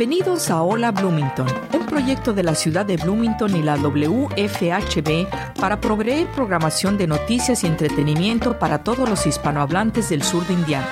[0.00, 5.28] Bienvenidos a Hola Bloomington, un proyecto de la ciudad de Bloomington y la WFHB
[5.60, 10.88] para proveer programación de noticias y entretenimiento para todos los hispanohablantes del sur de Indiana.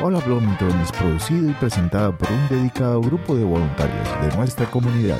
[0.00, 5.18] Hola Bloomington es producido y presentado por un dedicado grupo de voluntarios de nuestra comunidad.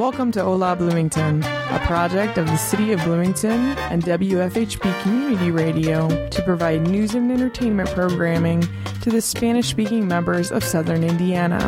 [0.00, 6.08] Welcome to Hola Bloomington, a project of the City of Bloomington and WFHB Community Radio
[6.30, 8.66] to provide news and entertainment programming
[9.02, 11.60] to the Spanish speaking members of Southern Indiana.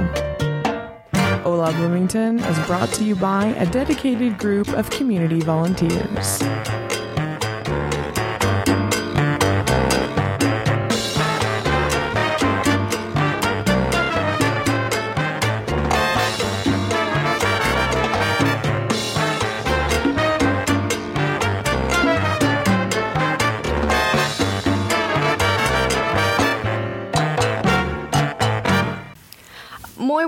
[1.43, 6.43] Hola Bloomington is brought to you by a dedicated group of community volunteers.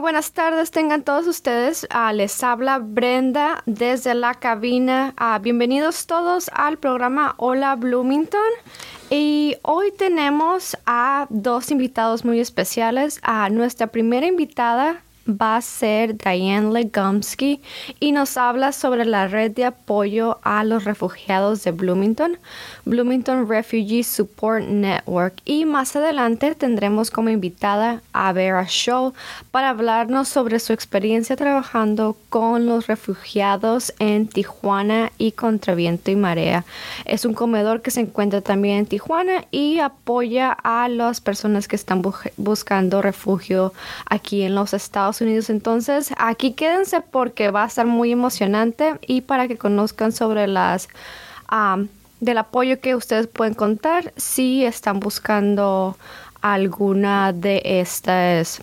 [0.05, 1.87] Buenas tardes, tengan todos ustedes.
[1.89, 5.15] Ah, les habla Brenda desde la cabina.
[5.17, 8.39] Ah, bienvenidos todos al programa Hola Bloomington.
[9.09, 13.19] Y hoy tenemos a dos invitados muy especiales.
[13.23, 17.63] A nuestra primera invitada va a ser Diane Legumsky
[17.99, 22.37] y nos habla sobre la red de apoyo a los refugiados de Bloomington,
[22.85, 25.35] Bloomington Refugee Support Network.
[25.45, 29.13] Y más adelante tendremos como invitada a Vera Shaw
[29.51, 36.17] para hablarnos sobre su experiencia trabajando con los refugiados en Tijuana y contra viento y
[36.17, 36.65] marea.
[37.05, 41.77] Es un comedor que se encuentra también en Tijuana y apoya a las personas que
[41.77, 43.73] están bu- buscando refugio
[44.07, 45.51] aquí en los Estados Unidos.
[45.51, 50.89] Entonces, aquí quédense porque va a estar muy emocionante y para que conozcan sobre las
[52.25, 55.97] del apoyo que ustedes pueden contar si están buscando
[56.41, 58.63] alguna de estas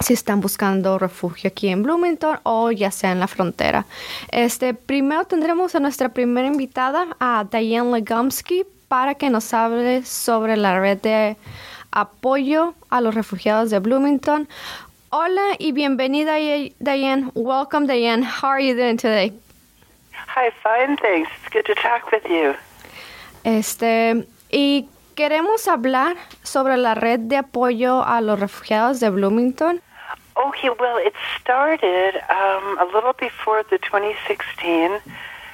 [0.00, 3.84] si están buscando refugio aquí en Bloomington o ya sea en la frontera.
[4.30, 10.56] Este, primero tendremos a nuestra primera invitada, a Diane Legumsky, para que nos hable sobre
[10.56, 11.36] la red de
[11.90, 14.48] apoyo a los refugiados de Bloomington.
[15.10, 17.30] Hola y bienvenida Diane.
[17.34, 18.24] Welcome Diane.
[18.24, 19.43] How are you doing today?
[20.36, 21.30] Hi, fine, thanks.
[21.38, 22.56] It's good to talk with you.
[23.44, 29.80] Este, y queremos hablar sobre la red de apoyo a los refugiados de Bloomington.
[30.34, 35.00] Okay, well, it started um, a little before the 2016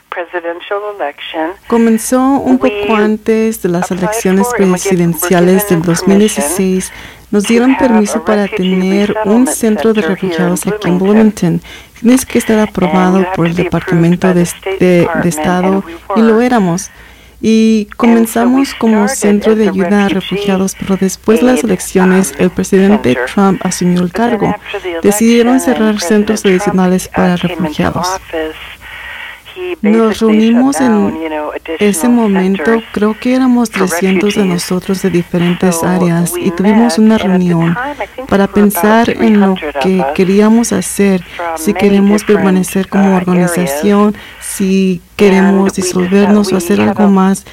[0.08, 1.52] presidential election.
[1.66, 6.90] Comenzó un poco antes de las elecciones presidenciales del 2016.
[7.30, 11.60] Nos dieron permiso para tener un centro de refugiados aquí en Bloomington.
[12.00, 14.48] Tienes que estar aprobado por el Departamento de,
[14.80, 15.84] de- de Estado
[16.16, 16.90] y lo éramos.
[17.42, 23.16] Y comenzamos como centro de ayuda a refugiados, pero después de las elecciones el presidente
[23.32, 24.54] Trump asumió el cargo.
[25.02, 28.06] Decidieron cerrar centros adicionales para refugiados.
[29.82, 31.14] Nos reunimos en
[31.78, 37.76] ese momento, creo que éramos 300 de nosotros de diferentes áreas y tuvimos una reunión
[38.28, 41.24] para pensar en lo que queríamos hacer,
[41.56, 47.44] si queremos permanecer como organización, si queremos disolvernos o hacer algo más.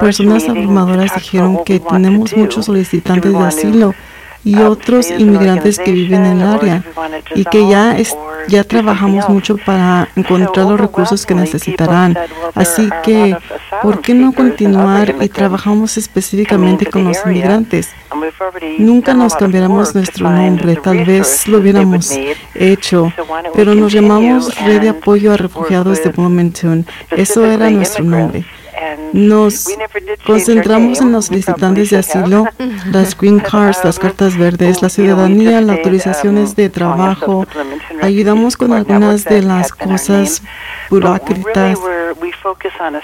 [0.00, 3.94] Personas abrumadoras dijeron que tenemos muchos solicitantes de asilo
[4.44, 6.82] y otros inmigrantes que viven en el área
[7.34, 8.14] y que ya es-
[8.48, 12.16] ya trabajamos mucho para encontrar los recursos que necesitarán.
[12.54, 13.36] Así que,
[13.82, 17.88] ¿por qué no continuar y trabajamos específicamente con los inmigrantes?
[18.78, 22.10] Nunca nos cambiáramos nuestro nombre, tal vez lo hubiéramos
[22.54, 23.12] hecho,
[23.54, 26.86] pero nos llamamos Red de Apoyo a Refugiados de Bloomington.
[27.10, 28.44] Eso era nuestro nombre.
[29.12, 29.68] Nos
[30.26, 32.44] concentramos en los solicitantes de asilo,
[32.92, 37.46] las green cards, las cartas verdes, la ciudadanía, las autorizaciones de trabajo.
[38.02, 40.42] Ayudamos con algunas de las cosas
[40.90, 41.78] burocráticas.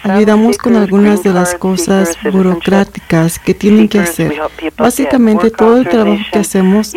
[0.04, 4.40] Ayudamos con algunas de las cosas burocráticas que tienen que hacer.
[4.76, 6.92] Básicamente todo el trabajo que hacemos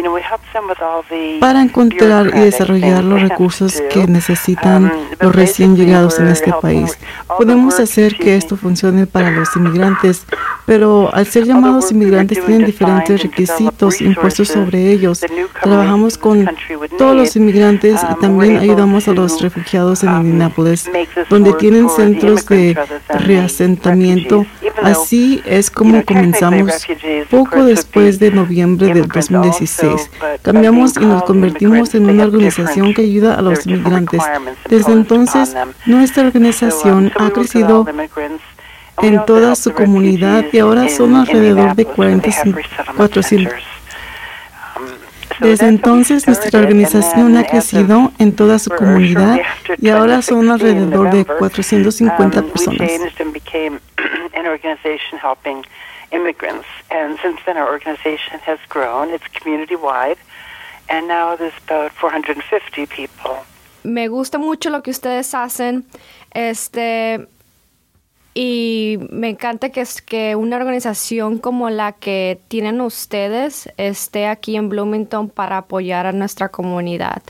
[1.40, 6.98] para encontrar y desarrollar los recursos que necesitan los recién llegados en este país.
[7.38, 10.26] Podemos hacer que esto funcione para los inmigrantes,
[10.66, 15.22] pero al ser llamados inmigrantes tienen diferentes requisitos impuestos sobre ellos.
[15.62, 16.50] Trabajamos con
[16.98, 20.90] todos los inmigrantes y también ayudamos a los refugiados en Indianapolis,
[21.30, 22.78] donde tienen centros de
[23.10, 24.46] reasentamiento.
[24.82, 26.88] Así es como comenzamos
[27.30, 30.10] poco después de noviembre del 2016.
[30.42, 34.22] Cambiamos y nos convertimos en una organización que ayuda a los inmigrantes.
[34.70, 35.56] Desde entonces,
[35.86, 37.86] nuestra organización ha crecido
[39.02, 42.30] en toda su comunidad y ahora son alrededor de 40,
[42.96, 43.54] 400.
[45.40, 49.40] Desde entonces nuestra organización ha crecido en toda su comunidad
[49.78, 52.90] y ahora son alrededor de 450 um, personas.
[56.14, 56.68] immigrants.
[56.92, 59.10] And since then, our organization has grown.
[59.10, 60.18] It's community wide,
[60.90, 63.38] and now there's about 450 people.
[63.84, 65.86] Me gusta mucho lo que ustedes hacen.
[66.32, 67.28] Este,
[68.34, 74.56] y me encanta que, es que una organización como la que tienen ustedes esté aquí
[74.56, 77.22] en Bloomington para apoyar a nuestra comunidad.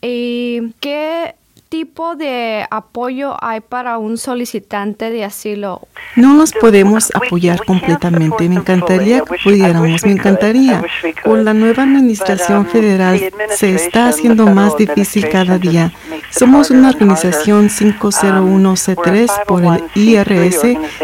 [0.00, 1.36] ¿Y qué
[1.68, 5.86] tipo de apoyo hay para un solicitante de asilo?
[6.16, 8.48] No los podemos apoyar completamente.
[8.48, 10.84] Me encantaría que pudiéramos, me encantaría.
[11.24, 13.18] Con la nueva administración federal
[13.48, 15.92] se está haciendo más difícil cada día.
[16.32, 20.60] Somos una organización 501C3 por el IRS,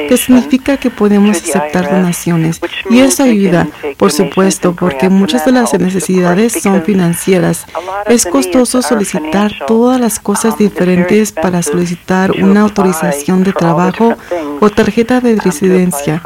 [0.08, 2.60] que significa que podemos aceptar donaciones.
[2.90, 7.66] Y eso ayuda, por supuesto, porque muchas de las necesidades son financieras.
[8.06, 14.16] Es costoso solicitar todas las cosas diferentes para solicitar una autorización de trabajo
[14.60, 16.22] o tarjeta de residencia.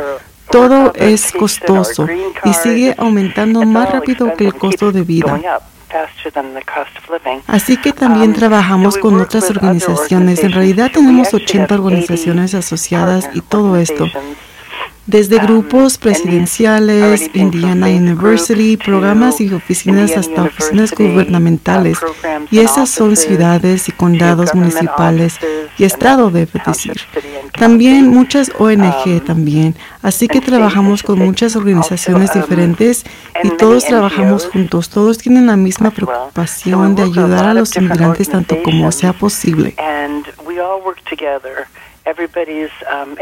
[0.51, 2.07] Todo es costoso
[2.45, 5.41] y sigue aumentando más rápido que el costo de vida.
[7.47, 10.43] Así que también trabajamos con otras organizaciones.
[10.43, 14.07] En realidad tenemos 80 organizaciones asociadas y todo esto
[15.07, 21.99] desde grupos presidenciales, Indiana University, programas y oficinas hasta oficinas gubernamentales.
[22.51, 25.39] Y esas son ciudades y condados municipales
[25.79, 27.01] y estado, debe decir.
[27.59, 29.75] También muchas ONG también.
[30.03, 33.05] Así que trabajamos con muchas organizaciones diferentes
[33.43, 34.89] y todos trabajamos juntos.
[34.89, 39.75] Todos tienen la misma preocupación de ayudar a los inmigrantes tanto como sea posible.
[42.05, 43.15] Um,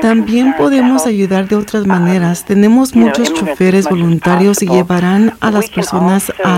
[0.00, 2.40] También podemos ayudar de otras maneras.
[2.40, 6.56] Um, Tenemos muchos choferes voluntarios y llevarán a las personas a,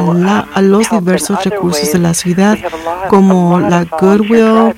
[0.54, 2.56] a los diversos recursos de la ciudad,
[3.08, 4.74] como la Goodwill,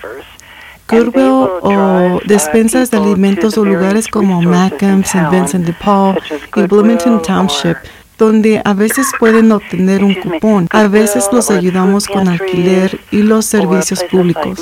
[0.88, 5.28] Goodwill o despensas de alimentos o lugares como Macomb, St.
[5.30, 6.18] Vincent de Paul
[6.54, 7.76] y Bloomington Township
[8.18, 10.68] donde a veces pueden obtener un cupón.
[10.70, 14.58] A veces los ayudamos con alquiler y los servicios públicos.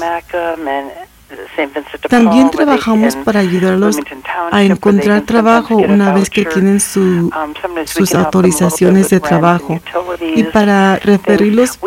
[2.08, 3.96] También trabajamos para ayudarlos
[4.50, 7.30] a encontrar trabajo una vez que tienen su,
[7.86, 9.80] sus autorizaciones de trabajo.
[10.20, 11.78] Y para referirlos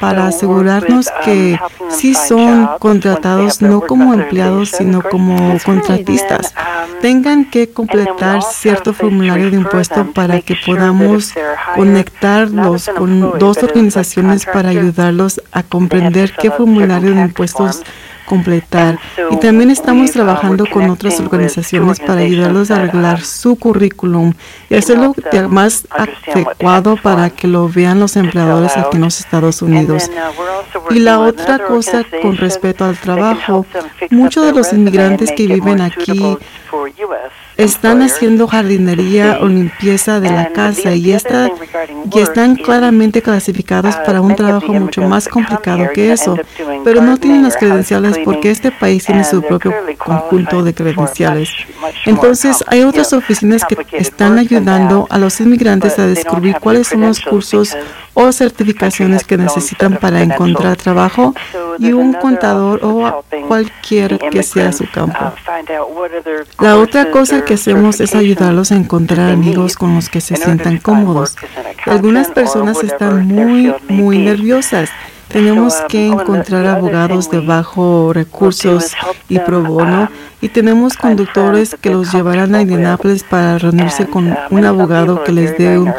[0.00, 1.58] para asegurarnos que
[1.88, 6.54] sí son contratados no como empleados sino como contratistas.
[7.00, 11.32] Tengan que completar cierto formulario de impuesto para que podamos
[11.74, 17.82] conectarlos con dos organizaciones para ayudarlos a comprender qué formulario de impuestos
[18.30, 18.98] completar.
[19.30, 24.32] Y también estamos trabajando con otras organizaciones para ayudarlos a arreglar su currículum
[24.68, 25.14] y hacerlo
[25.48, 30.08] más adecuado para que lo vean los empleadores aquí en los Estados Unidos.
[30.08, 33.66] Uh, y la otra cosa con respecto al trabajo,
[34.10, 36.38] muchos de los inmigrantes que viven aquí
[37.56, 41.50] están haciendo jardinería o limpieza de la casa y, está,
[42.12, 46.38] y están claramente clasificados para un trabajo mucho más complicado que eso,
[46.84, 51.50] pero no tienen las credenciales porque este país tiene su propio conjunto de credenciales.
[52.06, 57.20] Entonces, hay otras oficinas que están ayudando a los inmigrantes a descubrir cuáles son los
[57.20, 57.76] cursos
[58.14, 61.34] o certificaciones que necesitan para encontrar trabajo
[61.78, 65.32] y un contador o cualquier que sea su campo.
[66.58, 70.78] La otra cosa que hacemos es ayudarlos a encontrar amigos con los que se sientan
[70.78, 71.36] cómodos.
[71.86, 74.90] Algunas personas están muy, muy nerviosas.
[75.30, 78.92] Tenemos que encontrar abogados de bajo recursos
[79.28, 80.08] y pro bono
[80.40, 85.56] y tenemos conductores que los llevarán a Indianapolis para reunirse con un abogado que les
[85.56, 85.94] dé un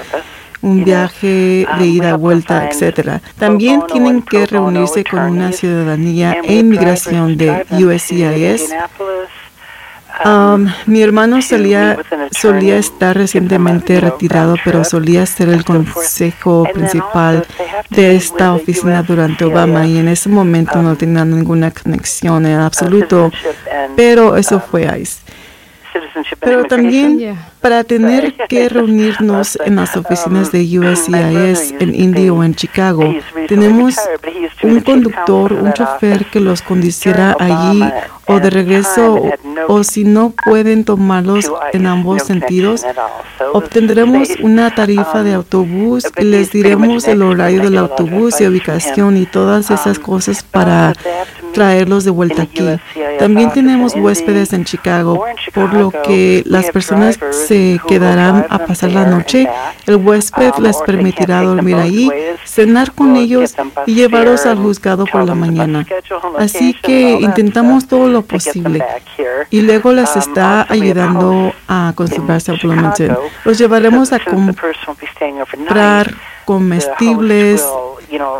[0.62, 3.22] un viaje de ida, vuelta, etcétera.
[3.38, 8.70] También tienen que reunirse con una ciudadanía e inmigración de USCIS.
[10.24, 11.98] Um, mi hermano solía,
[12.32, 17.46] solía estar recientemente retirado, pero solía ser el consejo principal
[17.90, 23.32] de esta oficina durante Obama y en ese momento no tenía ninguna conexión en absoluto,
[23.96, 25.20] pero eso fue ICE.
[26.40, 32.56] Pero también para tener que reunirnos en las oficinas de USCIS en Indy o en
[32.56, 33.14] Chicago,
[33.48, 33.96] tenemos
[34.64, 37.84] un conductor, un chofer que los conducirá allí
[38.28, 39.22] o de regreso
[39.68, 42.86] o si no pueden tomarlos en ambos sentidos,
[43.54, 49.26] obtendremos una tarifa de autobús y les diremos el horario del autobús y ubicación y
[49.26, 50.94] todas esas cosas para
[51.54, 52.62] traerlos de vuelta aquí.
[53.20, 57.20] También tenemos huéspedes en Chicago, por lo que las personas
[57.52, 59.46] se quedarán a pasar la noche.
[59.86, 62.10] El huésped les permitirá dormir ahí,
[62.46, 63.56] cenar con ellos
[63.86, 65.86] y llevarlos al juzgado por la mañana.
[66.38, 68.82] Así que intentamos todo lo posible.
[69.50, 73.18] Y luego les está ayudando a conservarse a Bloomington.
[73.44, 76.16] Los llevaremos a comprar
[76.46, 77.66] comestibles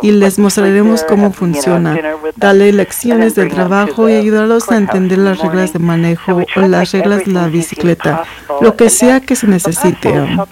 [0.02, 1.96] y les mostraremos cómo funciona,
[2.36, 7.24] darle lecciones del trabajo y ayudarlos a entender las reglas de manejo o las reglas
[7.24, 8.24] de la bicicleta,
[8.60, 10.10] lo que sea que se necesite.
[10.10, 10.46] Uh.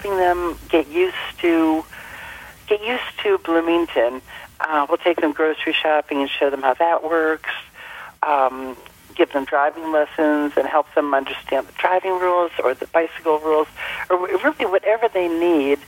[8.23, 8.77] Um,
[9.15, 13.67] give them driving lessons and help them understand the driving rules or the bicycle rules
[14.09, 15.79] or really whatever they need.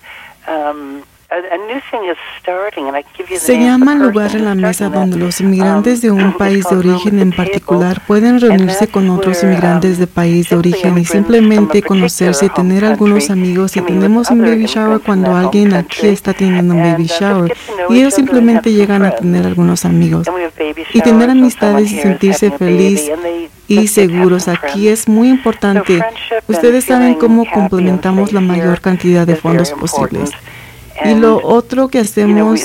[0.47, 1.03] Um,
[3.37, 7.19] Se llama lugar en la mesa donde los inmigrantes de un um, país de origen
[7.19, 12.49] en particular pueden reunirse con otros inmigrantes de país de origen y simplemente conocerse y
[12.49, 13.75] tener algunos amigos.
[13.77, 17.53] Y tenemos un baby shower cuando alguien aquí está teniendo un baby uh, shower
[17.89, 20.27] y ellos simplemente llegan a tener algunos amigos
[20.93, 23.09] y tener amistades y sentirse feliz
[23.67, 24.47] y seguros.
[24.47, 26.01] aquí es muy importante.
[26.47, 30.31] Ustedes saben cómo complementamos la mayor cantidad de fondos posibles.
[31.05, 32.61] Y lo otro que hacemos,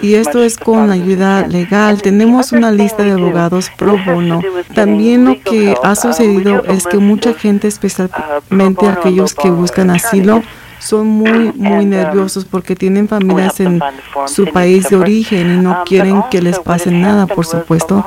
[0.00, 4.40] y esto es con ayuda legal, tenemos una lista de abogados pro bono.
[4.74, 10.42] También lo que ha sucedido es que mucha gente, especialmente aquellos que buscan asilo,
[10.82, 13.80] son muy, muy nerviosos porque tienen familias en
[14.26, 18.04] su país de origen y no quieren que les pase nada, por supuesto.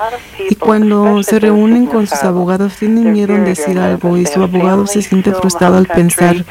[0.50, 4.88] Y cuando se reúnen con sus abogados, tienen miedo en decir algo y su abogado
[4.88, 6.44] se siente frustrado al pensar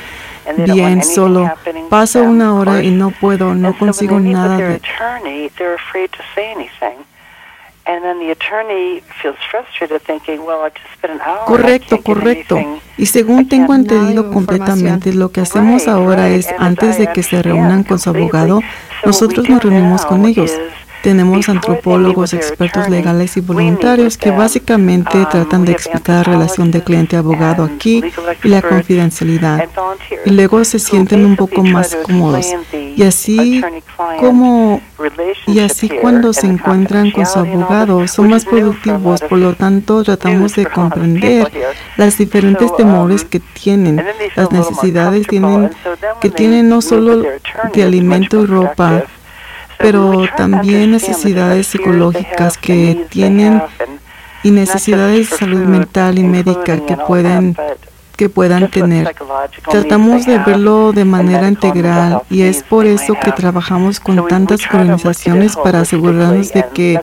[0.72, 1.50] bien solo.
[1.88, 4.80] Paso una hora y no puedo, no consigo nada de...
[11.46, 12.58] Correcto, correcto.
[12.96, 17.84] Y según tengo entendido completamente, lo que hacemos ahora es, antes de que se reúnan
[17.84, 18.60] con su abogado,
[19.04, 20.50] nosotros nos reunimos con ellos.
[21.04, 26.82] Tenemos antropólogos, expertos legales y voluntarios que básicamente um, tratan de explicar la relación de
[26.82, 28.02] cliente-abogado aquí
[28.42, 29.68] y la confidencialidad.
[30.24, 32.54] Y luego se sienten un poco más cómodos.
[32.72, 33.62] Y así
[34.18, 34.80] como
[35.46, 40.54] y así cuando se encuentran con su abogado son más productivos, por lo tanto tratamos
[40.54, 41.52] de comprender
[41.98, 44.02] las diferentes temores um, que tienen,
[44.36, 45.70] las necesidades tienen,
[46.22, 47.24] que tienen no solo
[47.74, 49.04] de alimento y ropa,
[49.78, 53.62] pero también necesidades psicológicas que tienen
[54.42, 57.56] y necesidades de salud mental y médica que pueden
[58.16, 59.14] que puedan tener.
[59.68, 65.56] Tratamos de verlo de manera integral y es por eso que trabajamos con tantas organizaciones
[65.56, 67.00] para asegurarnos de que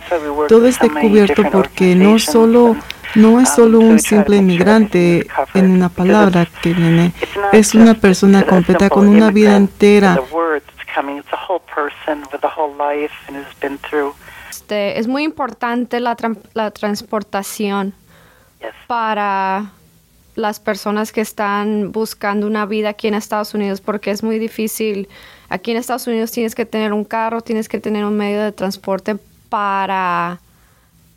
[0.48, 2.76] todo esté cubierto porque no solo
[3.14, 7.12] no es solo un simple inmigrante en una palabra que viene,
[7.52, 10.18] es una persona completa con una vida entera
[14.72, 16.16] este, es muy importante la,
[16.54, 17.94] la transportación
[18.88, 19.72] para
[20.36, 25.10] las personas que están buscando una vida aquí en Estados Unidos porque es muy difícil.
[25.50, 28.52] Aquí en Estados Unidos tienes que tener un carro, tienes que tener un medio de
[28.54, 29.18] transporte
[29.50, 30.40] para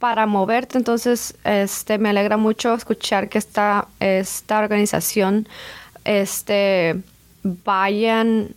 [0.00, 0.76] para moverte.
[0.76, 5.46] Entonces, este me alegra mucho escuchar que esta esta organización
[6.04, 6.96] este
[7.42, 8.54] vayan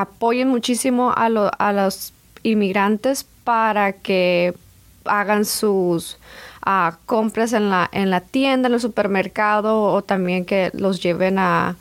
[0.00, 2.12] apoyen muchísimo a, a los
[2.44, 4.54] inmigrantes para que
[5.04, 6.18] hagan sus
[6.64, 11.40] ah, compras en la, en la tienda, en el supermercado o también que los lleven
[11.40, 11.74] a,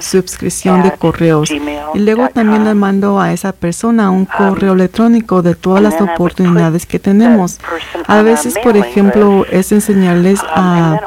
[0.00, 1.50] suscripción de correos.
[1.50, 6.00] Y luego también le mando a esa persona un um, correo electrónico de todas las
[6.00, 7.58] oportunidades que tenemos.
[8.06, 11.00] A veces, por ejemplo, es enseñarles um, a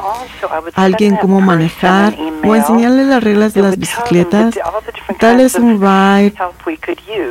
[0.74, 2.14] alguien cómo manejar
[2.44, 4.58] o enseñarles las reglas de las bicicletas,
[5.20, 6.34] darles un ride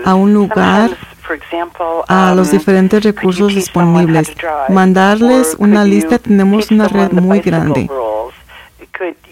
[0.05, 0.91] a un lugar
[2.07, 4.31] a los um, diferentes recursos disponibles,
[4.69, 7.88] mandarles una lista, tenemos una red muy grande.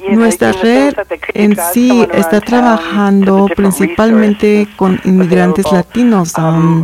[0.09, 0.93] Nuestra red
[1.33, 6.33] en sí está trabajando principalmente con inmigrantes latinos.
[6.37, 6.83] Um,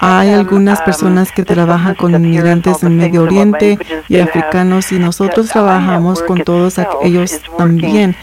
[0.00, 6.22] hay algunas personas que trabajan con inmigrantes del Medio Oriente y africanos y nosotros trabajamos
[6.22, 8.16] con todos ellos también.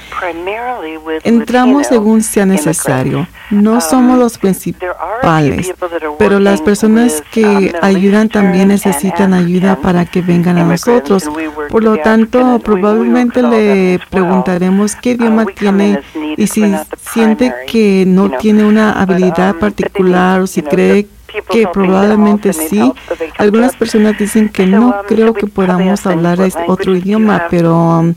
[1.23, 3.27] Entramos según sea necesario.
[3.51, 5.73] No somos los principales,
[6.17, 11.29] pero las personas que ayudan también necesitan ayuda para que vengan a nosotros.
[11.69, 16.01] Por lo tanto, probablemente le preguntaremos qué idioma tiene
[16.37, 21.07] y si siente que no tiene una habilidad particular o si cree
[21.49, 22.93] que probablemente sí.
[23.37, 28.13] Algunas personas dicen que no creo que podamos hablar otro idioma, pero um,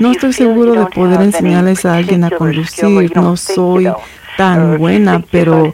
[0.00, 3.16] no estoy seguro de poder enseñarles a alguien a conducir.
[3.16, 3.88] No soy
[4.36, 5.72] tan buena, pero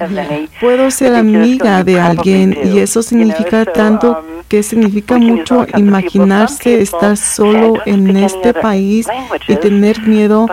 [0.61, 4.25] puedo ser amiga de alguien y eso significa tanto
[4.55, 9.05] que significa mucho imaginarse estar solo en este país
[9.49, 10.47] y tener miedo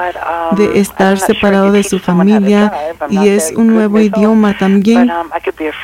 [0.53, 2.74] de estar separado de su familia
[3.12, 5.08] y es un nuevo idioma también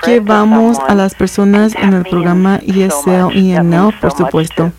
[0.03, 4.71] que vamos a las personas en el programa ESL y ENL, por supuesto.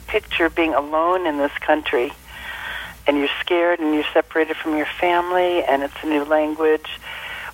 [3.07, 7.01] and you're scared and you're separated from your family and it's a new language.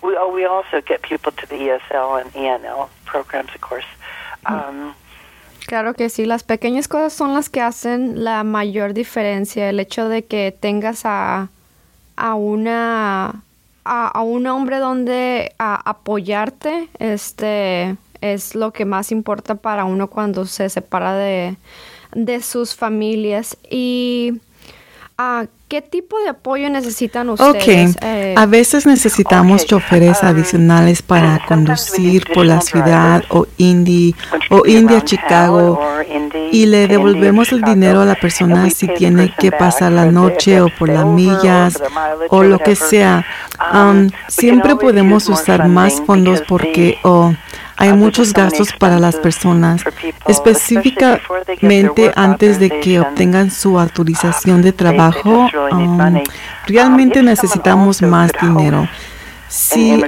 [0.02, 3.84] We, oh, we also get people to the ESL and ENL programs, of course.
[4.46, 4.96] Um,
[5.66, 9.70] Claro que sí, las pequeñas cosas son las que hacen la mayor diferencia.
[9.70, 11.48] El hecho de que tengas a,
[12.16, 13.42] a una
[13.84, 20.70] a, un hombre donde apoyarte, este es lo que más importa para uno cuando se
[20.70, 21.56] separa de,
[22.14, 23.56] de sus familias.
[23.70, 24.40] Y
[25.18, 27.90] uh, ¿Qué tipo de apoyo necesitan ustedes?
[27.90, 34.14] Ok, eh, a veces necesitamos choferes um, adicionales para conducir por la ciudad o Indy
[34.50, 35.80] o India Chicago
[36.52, 40.68] y le devolvemos el dinero a la persona si tiene que pasar la noche o
[40.68, 41.82] por las millas
[42.28, 43.26] o lo que sea.
[43.72, 47.34] Um, um, siempre podemos usar más fondos porque o
[47.76, 49.82] hay muchos gastos para las personas,
[50.26, 55.48] específicamente antes de que obtengan su autorización de trabajo.
[55.72, 56.22] Um,
[56.66, 58.88] realmente necesitamos más dinero.
[59.48, 60.02] Si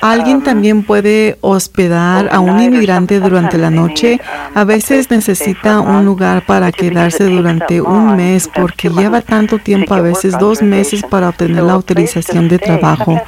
[0.00, 5.80] alguien um, también puede hospedar a un inmigrante durante la noche, um, a veces necesita
[5.80, 11.02] un lugar para quedarse durante un mes porque lleva tanto tiempo, a veces dos meses,
[11.02, 13.20] para obtener la autorización de trabajo.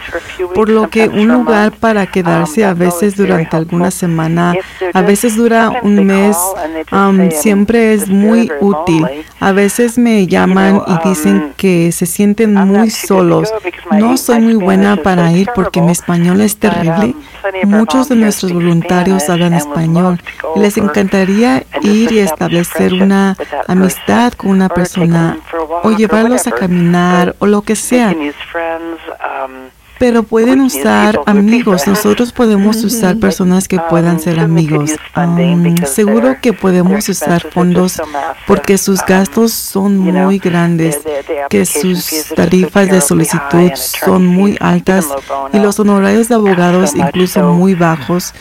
[0.55, 4.55] Por lo que un lugar para quedarse a veces durante alguna semana,
[4.93, 6.37] a veces dura un mes,
[6.91, 9.07] um, siempre es muy útil.
[9.41, 13.53] A veces me llaman y dicen que se sienten muy solos.
[13.91, 17.15] No soy muy buena para ir porque mi español es terrible.
[17.65, 20.21] Muchos de nuestros voluntarios hablan español.
[20.57, 23.37] Y les encantaría ir y establecer una
[23.69, 25.39] amistad con una persona
[25.83, 28.15] o llevarlos a caminar o lo que sea
[30.03, 31.87] pero pueden usar amigos.
[31.87, 34.91] Nosotros podemos usar personas que puedan ser amigos.
[35.17, 38.03] Um, seguro que podemos usar fondos
[38.49, 40.99] porque sus gastos son muy grandes,
[41.49, 45.07] que sus tarifas de solicitud son muy altas
[45.53, 48.35] y los honorarios de abogados incluso muy bajos.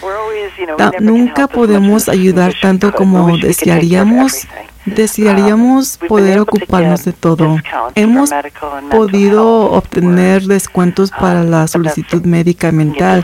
[1.00, 4.48] nunca podemos ayudar tanto como desearíamos
[4.86, 7.58] Desearíamos poder ocuparnos de todo.
[7.96, 8.32] Hemos
[8.90, 13.24] podido obtener descuentos para la solicitud médica y mental,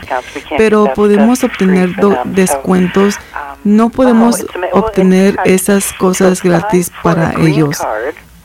[0.56, 1.94] pero podemos obtener
[2.26, 3.16] descuentos.
[3.64, 7.78] No podemos obtener esas cosas gratis para ellos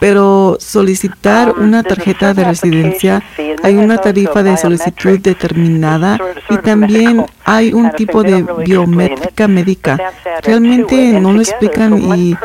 [0.04, 3.24] pero solicitar una tarjeta de residencia
[3.63, 9.98] hay una tarifa de solicitud determinada y también hay un tipo de biométrica médica.
[10.42, 12.36] Realmente no lo explican y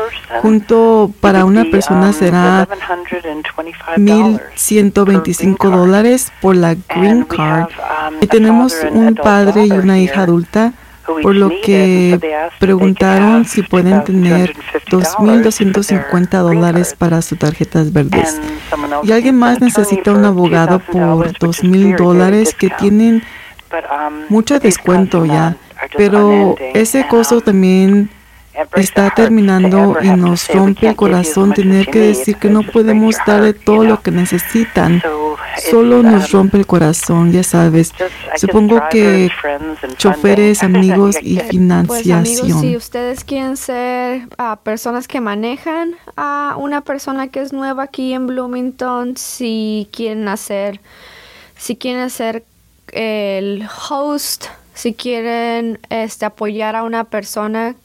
[0.41, 2.65] junto para una persona será
[3.97, 7.67] 1.125 dólares por la Green Card.
[8.21, 10.71] Y tenemos un padre y una hija adulta
[11.21, 14.55] por lo que preguntaron si pueden tener
[14.89, 18.39] 2.250 dólares para sus tarjetas verdes.
[19.03, 23.23] Y alguien más necesita un abogado por 2.000 dólares que tienen
[24.29, 25.55] mucho descuento ya,
[25.95, 28.09] pero ese costo también
[28.75, 33.83] está terminando y nos rompe el corazón tener que decir que no podemos darle todo
[33.83, 35.01] lo que necesitan.
[35.69, 37.93] Solo nos rompe el corazón, ya sabes.
[38.37, 39.29] Supongo que
[39.97, 42.23] choferes, amigos y financiación.
[42.23, 47.53] Pues amigos, si ustedes quieren ser ah, personas que manejan a una persona que es
[47.53, 50.79] nueva aquí en Bloomington, si quieren hacer,
[51.57, 52.43] si quieren hacer
[52.91, 57.75] el host, si quieren este, apoyar a una persona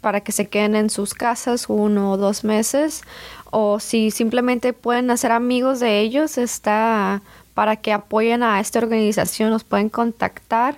[0.00, 3.02] para que se queden en sus casas uno o dos meses
[3.50, 7.22] o si simplemente pueden hacer amigos de ellos está
[7.54, 10.76] para que apoyen a esta organización los pueden contactar.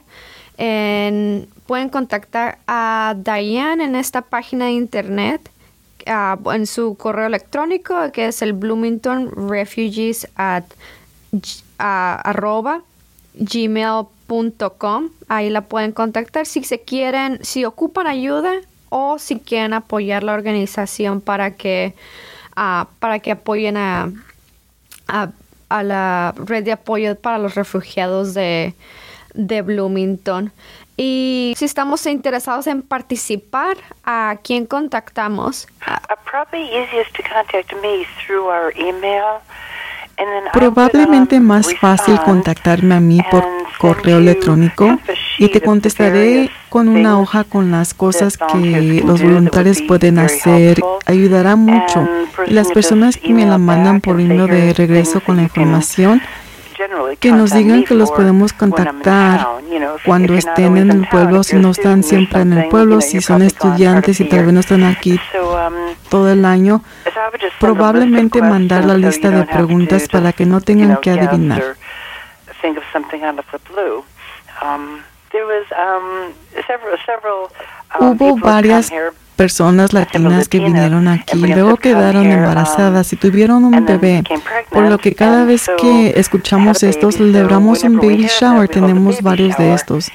[0.57, 5.51] Pueden contactar a Diane en esta página de internet
[6.07, 10.65] en su correo electrónico que es el Bloomington Refugees at
[11.79, 12.83] arroba
[13.35, 18.53] gmail.com ahí la pueden contactar si se quieren si ocupan ayuda
[18.95, 21.95] o si quieren apoyar la organización para que,
[22.57, 24.11] ah, para que apoyen a,
[25.09, 28.75] a, la red de apoyo para los refugiados de,
[29.35, 30.53] de Bloomington.
[30.97, 35.67] Y si estamos interesados en participar, ¿a quién contactamos?
[35.87, 39.41] Uh, probably easiest to contact me through our email.
[40.53, 43.45] Probablemente más fácil contactarme a mí por
[43.79, 44.99] correo electrónico
[45.39, 50.81] y te contestaré con una hoja con las cosas que los voluntarios pueden hacer.
[51.07, 52.09] Ayudará mucho.
[52.47, 56.23] Y las personas que me la mandan por email de regreso con la información
[57.21, 59.47] que nos digan que los podemos contactar
[60.05, 64.21] cuando estén en el pueblo, si no están siempre en el pueblo, si son estudiantes
[64.21, 65.21] y tal vez no están aquí.
[66.09, 66.83] Todo el año,
[67.61, 71.63] probablemente mandar la lista de preguntas para que no tengan que adivinar.
[77.99, 78.93] Hubo varias
[79.37, 84.23] personas latinas que vinieron aquí, luego quedaron embarazadas y tuvieron un bebé,
[84.71, 89.75] por lo que cada vez que escuchamos esto, celebramos un baby shower, tenemos varios de
[89.75, 90.11] estos.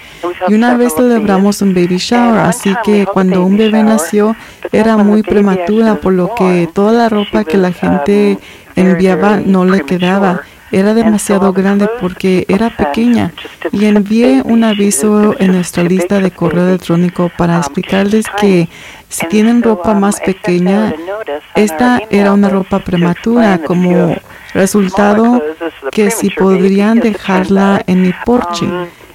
[0.47, 4.35] Y una vez celebramos un baby shower, así que cuando un bebé nació
[4.71, 8.37] era muy prematura, por lo que toda la ropa que la gente
[8.75, 13.31] enviaba no le quedaba era demasiado grande porque era pequeña.
[13.71, 18.67] y envié un aviso en nuestra lista de correo electrónico para explicarles que
[19.09, 20.93] si tienen ropa más pequeña,
[21.55, 24.15] esta era una ropa prematura como
[24.53, 25.41] resultado
[25.91, 28.67] que si podrían dejarla en mi porche.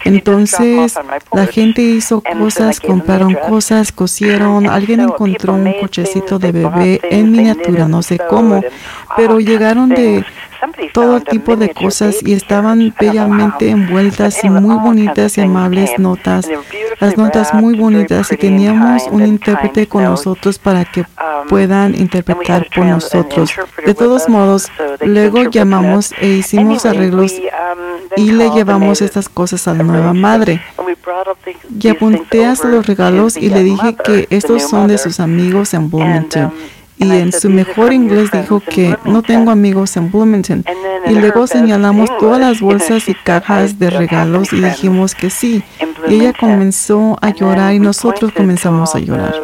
[0.05, 0.95] Entonces
[1.33, 7.87] la gente hizo cosas, compraron cosas, cosieron, alguien encontró un cochecito de bebé en miniatura,
[7.87, 8.63] no sé cómo,
[9.17, 10.25] pero llegaron de
[10.93, 16.49] todo tipo de cosas y estaban bellamente envueltas y muy bonitas y amables notas,
[17.01, 21.05] las notas muy bonitas y teníamos un intérprete con nosotros para que
[21.49, 23.53] puedan interpretar por nosotros.
[23.85, 24.71] De todos modos,
[25.01, 27.33] luego llamamos e hicimos arreglos
[28.17, 30.63] y le llevamos estas cosas a la nueva madre.
[31.81, 35.91] Y apunté hasta los regalos y le dije que estos son de sus amigos en
[35.91, 36.53] Bloomington
[36.97, 40.65] y en su mejor inglés dijo que no tengo amigos en Bloomington.
[41.07, 45.65] Y luego señalamos todas las bolsas y cajas de regalos y dijimos que sí.
[46.09, 49.35] Y ella comenzó a llorar y nosotros comenzamos a llorar.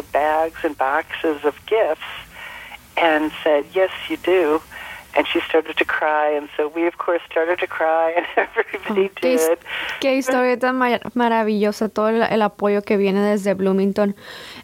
[9.99, 10.79] Qué historia tan
[11.13, 14.15] maravillosa, todo el, el apoyo que viene desde Bloomington.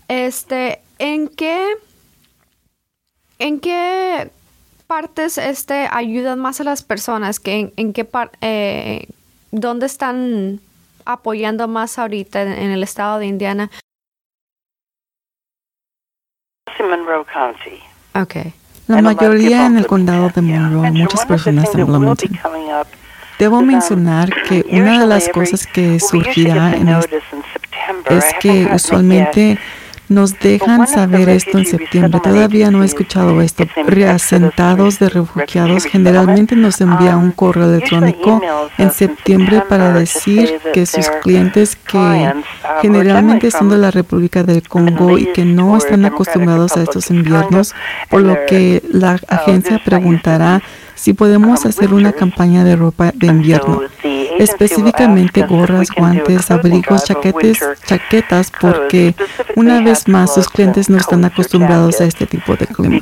[0.08, 1.76] Este, ¿en qué
[3.39, 4.32] ¿En qué
[4.88, 7.39] partes este ayudan más a las personas?
[7.39, 8.08] Que en, qué
[8.41, 9.08] eh,
[9.52, 10.60] ¿Dónde están
[11.06, 13.69] apoyando más ahorita en, el estado de Indiana?
[16.80, 17.80] Monroe County.
[18.13, 18.54] Okay.
[18.88, 22.39] La mayoría en el condado de Monroe, muchas personas en Bloomington.
[23.39, 29.58] Debo mencionar que una de las cosas que surgirá en es que usualmente
[30.09, 32.19] nos dejan saber esto en septiembre.
[32.23, 33.65] Todavía no he escuchado esto.
[33.87, 38.41] Reasentados de refugiados generalmente nos envían un correo electrónico
[38.77, 42.33] en septiembre para decir que sus clientes que
[42.81, 47.73] generalmente son de la República del Congo y que no están acostumbrados a estos inviernos,
[48.09, 50.61] por lo que la agencia preguntará
[50.95, 53.81] si podemos hacer una campaña de ropa de invierno.
[54.39, 59.13] Específicamente gorras, guantes, abrigos, chaquetes, chaquetas, porque
[59.56, 63.00] una vez más sus clientes no están acostumbrados a este tipo de clima.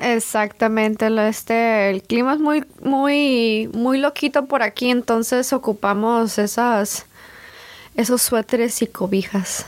[0.00, 7.06] Exactamente, este, el clima es muy, muy, muy loquito por aquí, entonces ocupamos esas,
[7.96, 9.66] esos suéteres y cobijas.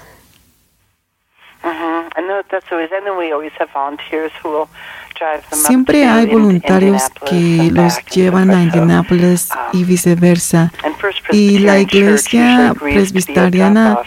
[5.50, 10.72] Siempre hay voluntarios que los llevan a Indianapolis y viceversa.
[11.30, 13.98] Y la iglesia presbiteriana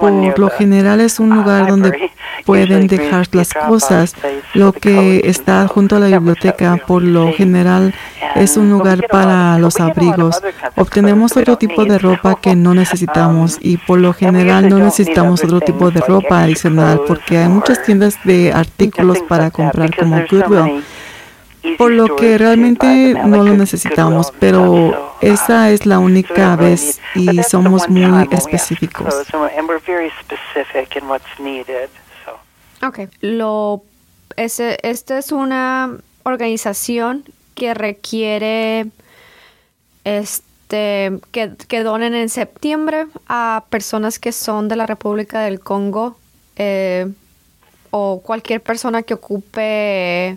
[0.00, 2.10] por lo general es un lugar donde
[2.44, 4.14] pueden dejar las cosas.
[4.54, 7.94] Lo que está junto a la biblioteca por lo general
[8.34, 10.40] es un lugar para los abrigos.
[10.76, 15.60] Obtenemos otro tipo de ropa que no necesitamos y por lo general no necesitamos otro
[15.60, 20.84] tipo de ropa adicional porque hay muchas tiendas de artículos para comprar como Goodwill
[21.78, 27.88] por lo que realmente no lo necesitamos, pero esa es la única vez y somos
[27.88, 29.14] muy específicos.
[32.82, 33.82] Ok, lo,
[34.36, 38.86] ese, esta es una organización que requiere
[40.04, 46.18] este que, que, donen en septiembre a personas que son de la República del Congo
[46.56, 47.10] eh,
[47.96, 50.36] o cualquier persona que ocupe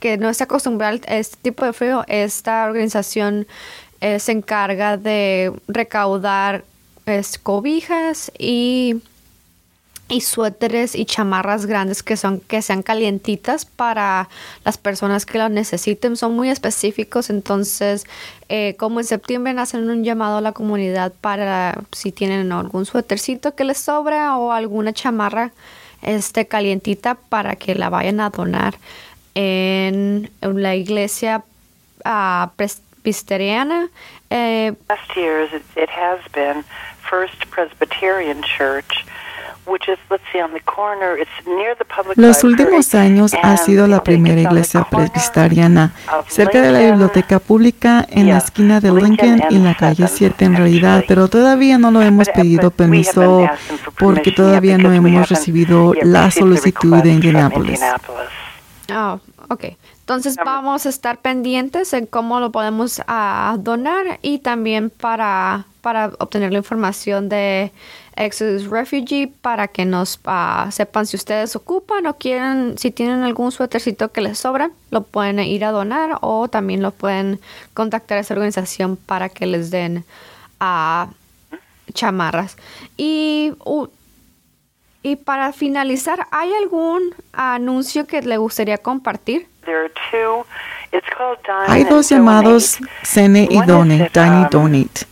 [0.00, 3.46] que no está acostumbrada a este tipo de frío, esta organización
[4.00, 6.64] eh, se encarga de recaudar
[7.42, 9.00] cobijas y,
[10.08, 14.28] y suéteres y chamarras grandes que son que sean calientitas para
[14.64, 16.16] las personas que las necesiten.
[16.16, 18.04] Son muy específicos, entonces
[18.50, 23.54] eh, como en septiembre hacen un llamado a la comunidad para si tienen algún suétercito
[23.54, 25.52] que les sobra o alguna chamarra
[26.02, 28.74] este calientita para que la vayan a donar
[29.34, 31.44] en, la iglesia
[32.04, 33.88] uh, presbiteriana.
[34.30, 36.64] Eh, Last years, it, it has been
[37.08, 39.04] First Presbyterian Church.
[42.16, 45.92] Los últimos años ha sido la primera iglesia presbiteriana
[46.26, 50.44] cerca de la biblioteca pública en la esquina de Lincoln y en la calle 7
[50.44, 53.48] en realidad, pero todavía no lo hemos pedido permiso
[53.98, 57.80] porque todavía no hemos recibido la solicitud de Indianapolis.
[58.90, 59.64] Oh, ok.
[60.00, 66.12] Entonces vamos a estar pendientes en cómo lo podemos uh, donar y también para, para
[66.18, 67.72] obtener la información de
[68.18, 73.52] Exodus Refugee para que nos uh, sepan si ustedes ocupan o quieren, si tienen algún
[73.52, 77.40] suétercito que les sobra, lo pueden ir a donar o también lo pueden
[77.74, 80.04] contactar a esa organización para que les den
[80.58, 81.08] a
[81.52, 81.56] uh,
[81.92, 82.56] chamarras.
[82.96, 83.52] Y
[85.02, 89.46] y para finalizar, ¿hay algún anuncio que le gustaría compartir?
[91.68, 95.06] Hay dos llamados Cene y Done, Dine y Donate.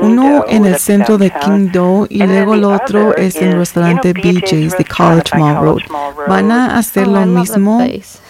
[0.00, 4.76] Uno en el centro de Kingdo y luego el otro es en el restaurante BJ's
[4.76, 5.82] de College Mall Road.
[6.26, 7.84] Van a hacer lo mismo,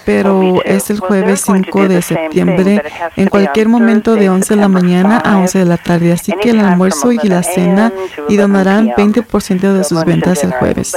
[0.05, 2.83] pero es el jueves 5 de septiembre,
[3.17, 6.13] en cualquier momento de 11 de la mañana a 11 de la tarde.
[6.13, 7.93] Así que el almuerzo y la cena
[8.29, 10.97] y donarán 20% de sus ventas el jueves.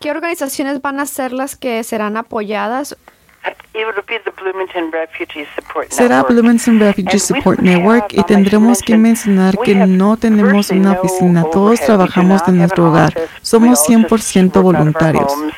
[0.00, 2.96] ¿Qué organizaciones van a ser las que serán apoyadas
[5.90, 11.80] Será Bloomington Refugee Support Network y tendremos que mencionar que no tenemos una oficina, todos
[11.80, 15.32] trabajamos en nuestro hogar, somos 100% voluntarios.
[15.32, 15.50] Um,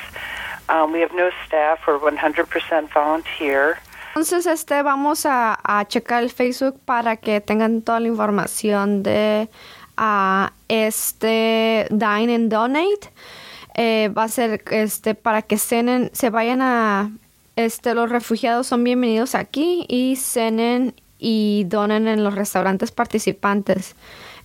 [4.09, 9.49] Entonces, este, vamos a, checar el Facebook para que tengan toda la información de
[9.99, 13.13] uh, este Dine and Donate.
[13.75, 17.11] Eh, va a ser este para que cenen, se vayan a
[17.65, 23.95] este, los refugiados son bienvenidos aquí y cenen y donen en los restaurantes participantes.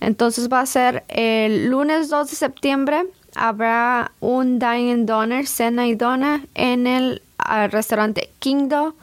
[0.00, 3.04] Entonces va a ser el lunes 2 de septiembre.
[3.34, 8.94] Habrá un and Donor, cena y dona en el ah, restaurante Kingdo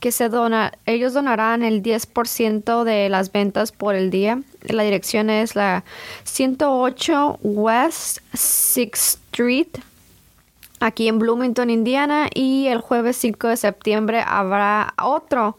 [0.00, 4.40] que se dona, ellos donarán el 10% de las ventas por el día.
[4.62, 5.84] La dirección es la
[6.24, 9.68] 108 West 6th Street,
[10.80, 15.56] aquí en Bloomington, Indiana, y el jueves 5 de septiembre habrá otro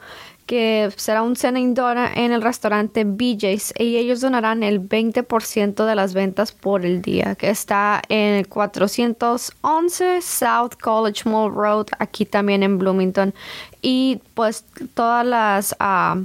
[0.48, 6.14] que será un cena en el restaurante BJ's y ellos donarán el 20% de las
[6.14, 12.64] ventas por el día, que está en el 411 South College Mall Road, aquí también
[12.64, 13.34] en Bloomington.
[13.82, 15.76] Y pues todas las...
[15.80, 16.18] Ah,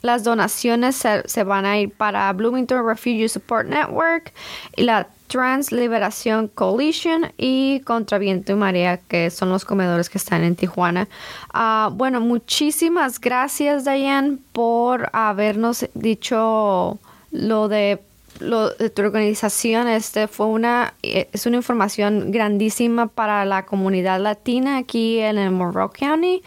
[0.00, 4.32] las donaciones se, van a ir para Bloomington Refugee Support Network
[4.76, 10.18] y la Trans Liberación Coalition y Contra Viento y Marea, que son los comedores que
[10.18, 11.08] están en Tijuana.
[11.52, 16.98] Ah, bueno, muchísimas gracias, Diane, por habernos dicho
[17.30, 18.00] lo de
[18.40, 19.88] lo de tu organización.
[19.88, 25.50] Este fue una eh, es una información grandísima para la comunidad latina aquí en el
[25.50, 26.42] Monroe County.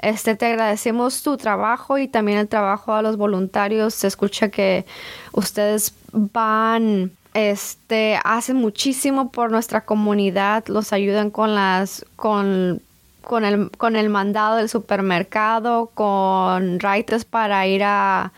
[0.00, 3.94] Este te agradecemos tu trabajo y también el trabajo a los voluntarios.
[3.94, 4.84] Se escucha que
[5.32, 12.80] ustedes van este hacen muchísimo por nuestra comunidad los ayudan con las con
[13.22, 18.32] con el con el mandado del supermercado con raites para ir a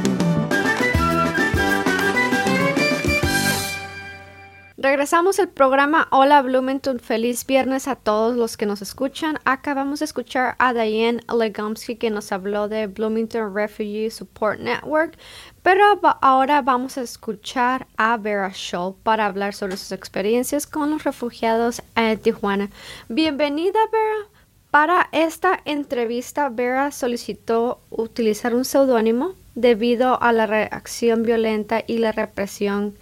[5.06, 7.00] Regresamos al programa Hola Bloomington.
[7.00, 9.38] Feliz viernes a todos los que nos escuchan.
[9.46, 15.16] Acabamos de escuchar a Diane Legomsky que nos habló de Bloomington Refugee Support Network.
[15.62, 15.84] Pero
[16.22, 21.84] ahora vamos a escuchar a Vera Scholl para hablar sobre sus experiencias con los refugiados
[21.96, 22.72] en Tijuana.
[23.08, 24.28] Bienvenida, Vera.
[24.72, 32.12] Para esta entrevista, Vera solicitó utilizar un seudónimo debido a la reacción violenta y la
[32.12, 32.96] represión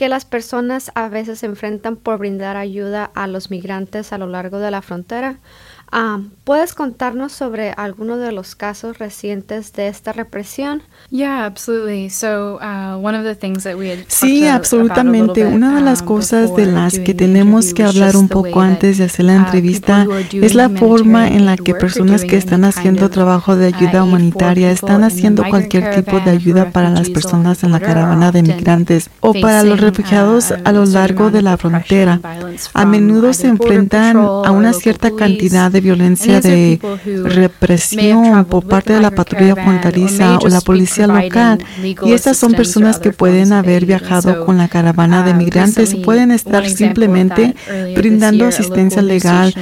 [0.00, 4.26] que las personas a veces se enfrentan por brindar ayuda a los migrantes a lo
[4.28, 5.40] largo de la frontera.
[5.92, 10.82] Um, ¿Puedes contarnos sobre alguno de los casos recientes de esta represión?
[11.10, 12.10] Yeah, absolutely.
[12.10, 15.46] So, uh, one of the things that we had sí, absolutamente.
[15.46, 19.04] Una de las um, cosas de las que tenemos que hablar un poco antes de
[19.04, 23.56] hacer la uh, entrevista es la forma en la que personas que están haciendo trabajo
[23.56, 27.80] de ayuda uh, humanitaria están haciendo cualquier tipo de ayuda para las personas en la
[27.80, 32.20] caravana de migrantes o para los refugiados a lo largo de la frontera.
[32.74, 36.78] A menudo se enfrentan a una cierta cantidad de violencia de
[37.24, 41.58] represión por parte de la patrulla fronteriza o la policía local.
[42.04, 46.30] Y estas son personas que pueden haber viajado con la caravana de migrantes y pueden
[46.30, 47.54] estar simplemente
[47.94, 49.54] brindando asistencia legal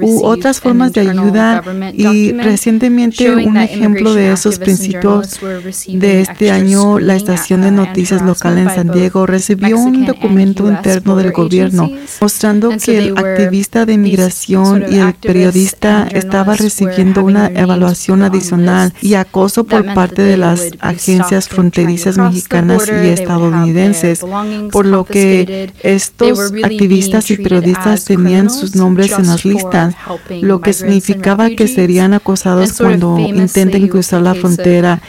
[0.00, 1.62] u otras formas de ayuda.
[1.92, 5.40] Y recientemente un ejemplo de esos principios
[5.88, 11.16] de este año, la estación de noticias local en San Diego recibió un documento interno
[11.16, 18.22] del gobierno mostrando que el activista de inmigración y el periodista estaba recibiendo una evaluación
[18.22, 24.24] adicional y acoso por parte de las agencias fronterizas mexicanas y estadounidenses,
[24.72, 29.94] por lo que estos activistas y periodistas tenían sus nombres en las listas,
[30.40, 35.00] lo que significaba que serían acosados cuando intenten cruzar la frontera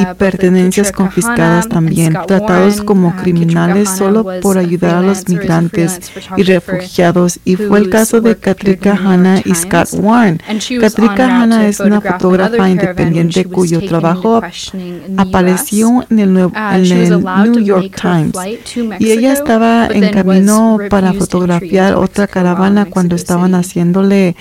[0.00, 6.00] y pertenencias confiscadas también, tratados como criminales solo por ayudar a los migrantes
[6.36, 7.38] y refugiados.
[7.44, 10.40] Y fue el caso de Katrika Hanna y Scott Warren.
[10.80, 14.40] Katrika Hanna es una fotógrafa independiente cuyo trabajo
[15.16, 18.34] apareció en el, New York Times.
[18.98, 24.36] Y ella estaba en camino para fotografiar otra caravana cuando estaban haciéndole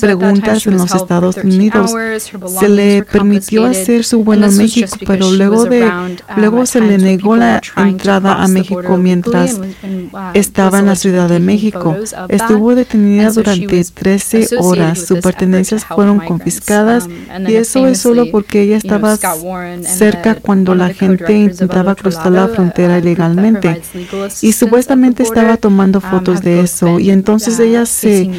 [0.00, 1.94] preguntas en los Estados Unidos.
[2.58, 6.98] Se le permitió hacer su vuelo a México, pero luego de um, luego se le
[6.98, 9.60] negó la entrada a México mientras
[10.34, 11.96] estaba en la Ciudad de México.
[12.28, 15.06] Estuvo detenida durante 13 horas.
[15.06, 19.16] Sus pertenencias fueron confiscadas um, y eso es solo porque ella estaba
[19.82, 23.82] cerca cuando la gente intentaba cruzar la frontera ilegalmente
[24.42, 28.30] y supuestamente estaba tomando um, fotos de eso y entonces ella se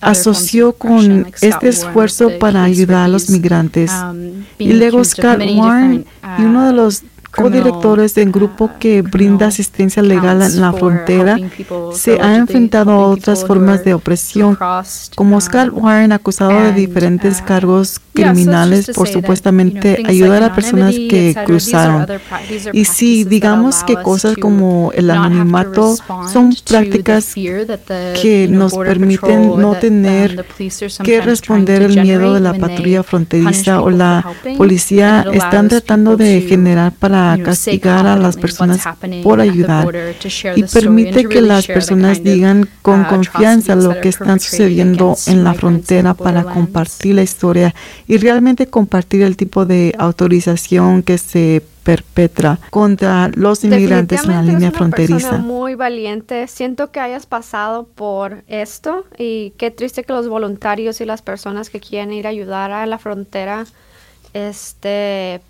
[0.00, 3.90] asoció con este esfuerzo para ayudar a los migrantes.
[3.92, 6.04] Um, y luego Scott Warren
[6.38, 7.02] y uno de los
[7.36, 11.38] co-directores del grupo que brinda asistencia legal en la frontera,
[11.92, 14.58] se ha enfrentado a otras formas de opresión,
[15.14, 21.36] como Scott Warren acusado de diferentes uh, cargos criminales por supuestamente ayudar a personas que
[21.44, 22.06] cruzaron.
[22.72, 25.96] Y si digamos que cosas como el anonimato
[26.32, 30.46] son prácticas que nos permiten no tener
[31.04, 34.24] que responder el miedo de la patrulla fronteriza o la
[34.56, 38.82] policía están tratando de generar para castigar a las personas
[39.22, 39.86] por ayudar
[40.54, 45.54] y permite que las personas digan con uh, confianza lo que están sucediendo en la
[45.54, 47.74] frontera para compartir la historia
[48.06, 54.42] y realmente compartir el tipo de autorización que se perpetra contra los inmigrantes en la
[54.42, 55.38] línea fronteriza.
[55.38, 56.48] Muy valiente.
[56.48, 61.70] Siento que hayas pasado por esto y qué triste que los voluntarios y las personas
[61.70, 63.66] que quieren ir a ayudar a la frontera
[64.32, 65.40] este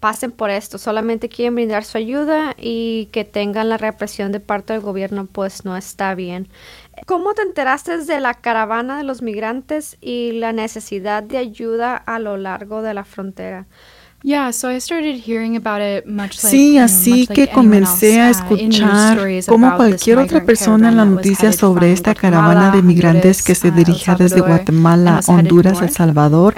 [0.00, 4.72] pasen por esto, solamente quieren brindar su ayuda y que tengan la represión de parte
[4.72, 6.48] del gobierno, pues no está bien.
[7.06, 12.18] ¿Cómo te enteraste de la caravana de los migrantes y la necesidad de ayuda a
[12.18, 13.66] lo largo de la frontera?
[16.50, 21.92] Sí, así que comencé a uh, escuchar como cualquier otra persona en la noticia sobre
[21.92, 26.54] esta caravana de migrantes que se uh, dirigía desde Guatemala, Honduras, El Salvador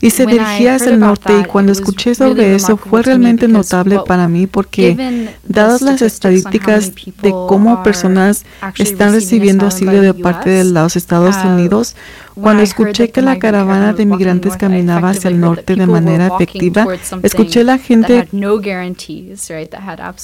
[0.00, 4.26] y se dirigía hacia el norte y cuando escuché sobre eso fue realmente notable para
[4.26, 6.92] mí porque dadas las estadísticas
[7.22, 8.44] de cómo personas
[8.76, 11.94] están recibiendo asilo de parte de los Estados uh, Unidos,
[12.34, 16.86] cuando escuché que la caravana de migrantes caminaba hacia el norte de manera efectiva,
[17.22, 18.28] escuché la gente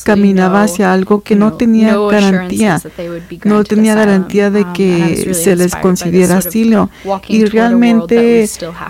[0.05, 2.81] caminaba hacia algo que no tenía garantía,
[3.45, 6.91] no tenía garantía de um, que se les concediera asilo.
[7.29, 8.49] Y realmente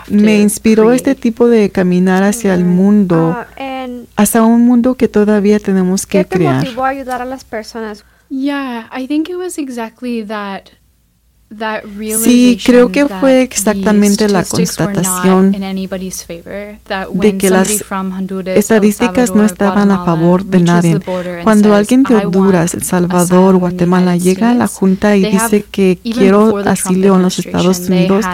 [0.09, 5.59] me inspiró este tipo de caminar hacia el mundo, uh, hacia un mundo que todavía
[5.59, 6.61] tenemos que crear.
[6.61, 8.05] ¿Qué te motivó a ayudar a las personas?
[8.31, 10.71] Yeah, I think it was exactly that
[12.23, 17.85] Sí, creo que fue exactamente la constatación de que las
[18.47, 21.01] estadísticas no estaban a favor de nadie.
[21.43, 26.59] Cuando alguien de Honduras, El Salvador, Guatemala llega a la Junta y dice que quiero
[26.59, 28.25] asilo en los Estados Unidos,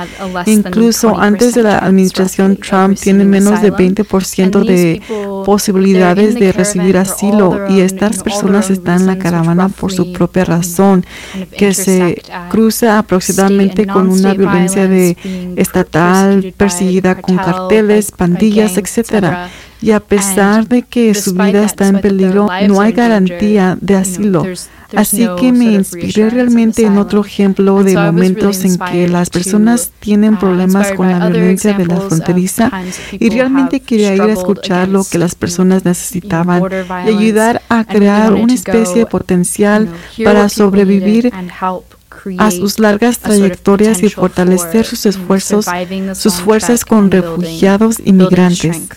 [0.45, 5.01] incluso antes de la administración Trump tiene menos de 20% de
[5.47, 11.07] posibilidades de recibir asilo y estas personas están en la caravana por su propia razón,
[11.57, 15.17] que se cruza aproximadamente con una violencia de
[15.57, 19.49] estatal perseguida con carteles, pandillas, etcétera.
[19.81, 24.45] Y a pesar de que su vida está en peligro, no hay garantía de asilo.
[24.95, 30.35] Así que me inspiré realmente en otro ejemplo de momentos en que las personas tienen
[30.35, 32.71] uh, problemas con la violencia de la fronteriza
[33.13, 36.63] y realmente quería ir a escuchar lo que las personas necesitaban
[37.05, 39.89] y ayudar a crear una especie de potencial
[40.23, 41.33] para sobrevivir
[42.39, 45.67] a sus largas trayectorias y fortalecer sus esfuerzos,
[46.15, 48.91] sus fuerzas con refugiados y migrantes.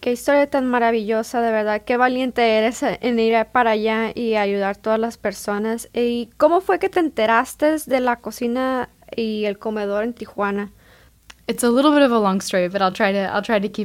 [0.00, 1.82] Qué historia tan maravillosa, de verdad.
[1.82, 5.88] Qué valiente eres en ir para allá y ayudar a todas las personas.
[5.94, 10.72] ¿Y cómo fue que te enteraste de la cocina y el comedor en Tijuana?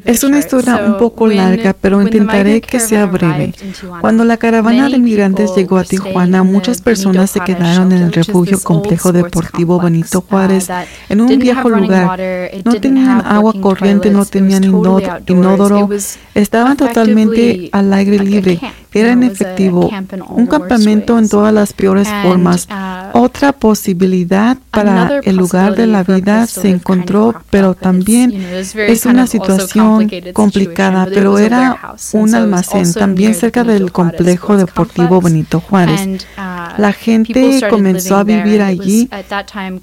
[0.05, 3.53] Es una historia un poco larga, pero intentaré que sea breve.
[3.99, 8.59] Cuando la caravana de migrantes llegó a Tijuana, muchas personas se quedaron en el refugio
[8.61, 10.69] complejo deportivo Benito uh, Juárez,
[11.09, 12.19] en un viejo lugar.
[12.63, 15.89] No tenían agua corriente, no tenían inodoro,
[16.35, 18.59] estaban totalmente al aire libre.
[18.93, 19.91] Era en efectivo
[20.29, 22.67] un campamento en todas las peores formas.
[22.67, 29.27] Uh, Otra posibilidad para el lugar de la vida se encontró, pero también es una
[29.27, 36.07] situación complicada, pero era un almacén también cerca del complejo deportivo Benito Juárez.
[36.37, 39.09] Uh, la gente comenzó a vivir allí.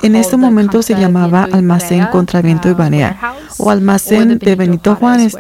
[0.03, 4.95] En ese momento se llamaba Almacén contra Viento y uh, Barea o Almacén de Benito
[4.97, 5.37] Juárez.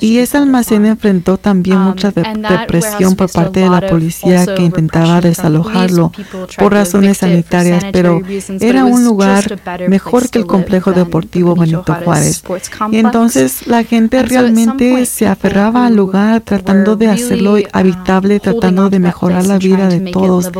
[0.00, 5.20] Y ese almacén enfrentó también um, mucha depresión por parte de la policía que intentaba
[5.20, 6.12] desalojarlo
[6.58, 8.20] por razones sanitarias, pero
[8.60, 9.58] era un lugar
[9.88, 12.42] mejor que el complejo deportivo Benito Juárez.
[12.90, 18.90] Y entonces la gente realmente se aferraba al lugar tratando de hacerlo uh, habitable, tratando
[18.90, 20.50] de mejorar la vida de todos.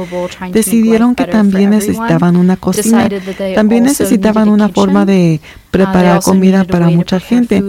[0.52, 3.08] Decidieron que también necesitaban una cocina,
[3.54, 5.40] también necesitaban una forma de
[5.70, 7.62] preparar comida para mucha gente.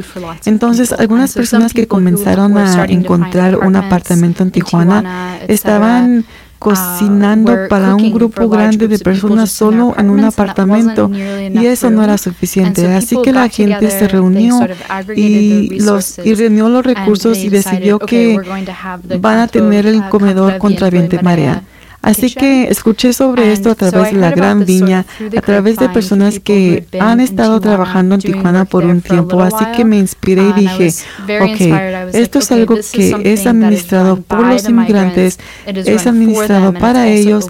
[0.46, 6.26] Entonces, algunas personas que comenzaron a encontrar un apartamento en Tijuana estaban
[6.60, 12.18] cocinando para un grupo grande de personas solo en un apartamento y eso no era
[12.18, 12.94] suficiente.
[12.94, 14.60] Así que la gente se reunió
[15.16, 18.38] y, los, y reunió los recursos y decidió que
[19.20, 21.64] van a tener el comedor contra viento y marea.
[22.02, 26.40] Así que escuché sobre esto a través de la Gran Viña, a través de personas
[26.40, 29.42] que han estado trabajando en Tijuana por un tiempo.
[29.42, 30.94] Así que me inspiré y dije,
[31.42, 37.48] ok, esto es algo que es administrado por los inmigrantes, es administrado para ellos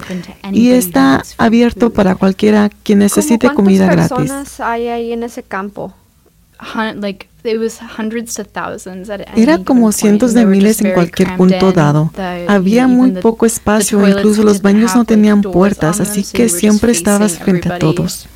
[0.52, 4.10] y está abierto para cualquiera que necesite comida gratis.
[4.10, 5.94] ¿Cuántas personas hay ahí en ese campo?
[9.36, 12.12] Era como cientos de miles en cualquier punto dado.
[12.48, 17.72] Había muy poco espacio, incluso los baños no tenían puertas, así que siempre estabas frente
[17.72, 18.28] a todos.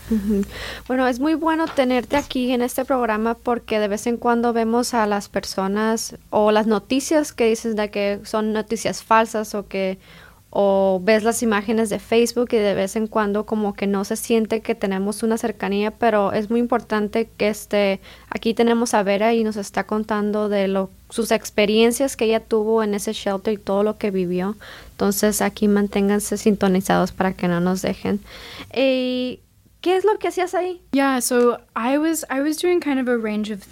[0.88, 4.93] Bueno, es muy bueno tenerte aquí en este programa porque de vez en cuando vemos
[4.93, 9.97] a las personas o las noticias que dicen de que son noticias falsas o que
[10.56, 14.16] o ves las imágenes de Facebook y de vez en cuando como que no se
[14.16, 17.99] siente que tenemos una cercanía, pero es muy importante que este
[18.30, 22.84] aquí tenemos a Vera y nos está contando de lo sus experiencias que ella tuvo
[22.84, 24.56] en ese shelter y todo lo que vivió.
[24.91, 28.20] Entonces aquí manténganse sintonizados para que no nos dejen.
[29.84, 30.79] ¿Qué es lo que hacías ahí?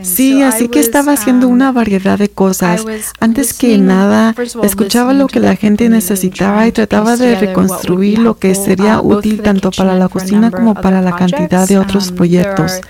[0.04, 2.84] Sí, así que estaba haciendo una um, variedad de cosas.
[3.22, 8.56] Antes que nada, escuchaba lo que la gente necesitaba y trataba de reconstruir lo que
[8.56, 12.82] sería uh, útil tanto para la cocina como para la cantidad de otros um, proyectos.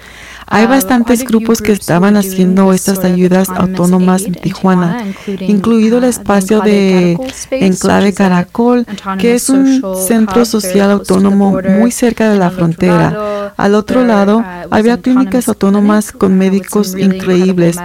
[0.51, 5.05] Hay bastantes grupos que estaban haciendo estas ayudas autónomas en Tijuana,
[5.39, 7.17] incluido el espacio de
[7.51, 8.85] Enclave Caracol,
[9.17, 13.53] que es un centro social autónomo muy cerca de la frontera.
[13.55, 17.77] Al otro lado, había clínicas autónomas con médicos increíbles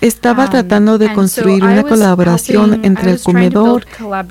[0.00, 3.86] estaba um, tratando de construir una colaboración entre el comedor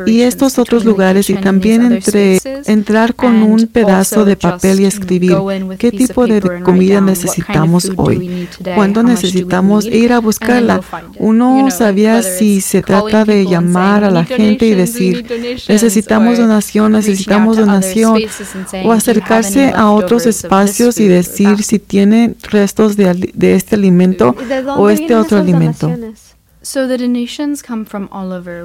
[0.05, 5.35] y estos otros lugares y también entre entrar con un pedazo de papel y escribir
[5.79, 10.81] qué tipo de comida necesitamos hoy, cuándo necesitamos ir a buscarla.
[11.17, 15.25] Uno sabía si se trata de llamar a la gente y decir
[15.67, 18.19] necesitamos donación, necesitamos donación
[18.83, 24.35] o acercarse a otros espacios y decir si tiene restos de, de este alimento
[24.77, 25.54] o este otro alimento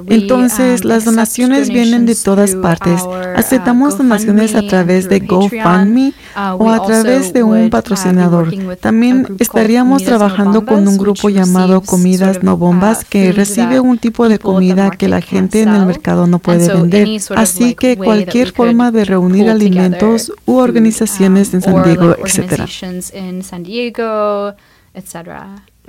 [0.07, 3.01] entonces, um, las donaciones vienen de todas partes.
[3.03, 8.51] Uh, Aceptamos donaciones a través de GoFundMe uh, o a través de un uh, patrocinador.
[8.77, 14.39] También estaríamos trabajando con un grupo llamado Comidas No Bombas que recibe un tipo de
[14.39, 17.07] comida que la gente en el mercado no puede vender.
[17.35, 22.15] Así que cualquier forma de reunir alimentos u organizaciones en San Diego,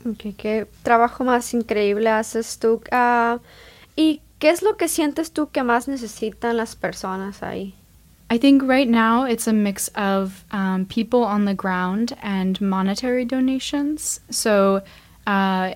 [0.05, 0.35] etcétera.
[0.37, 2.83] ¿Qué trabajo más increíble haces tú?
[2.93, 3.39] Uh,
[3.97, 7.75] ¿Y qué es lo que sientes tú que más necesitan las personas ahí?
[8.31, 13.27] I think right now it's a mix of um, people on the ground and monetary
[13.27, 14.21] donations.
[14.31, 14.83] So
[15.27, 15.75] uh,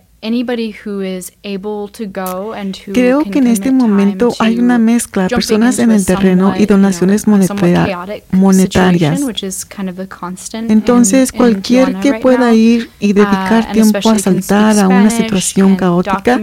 [2.92, 9.20] Creo que en este momento hay una mezcla, personas en el terreno y donaciones monetarias.
[10.68, 16.40] Entonces, cualquier que pueda ir y dedicar uh, tiempo a saltar a una situación caótica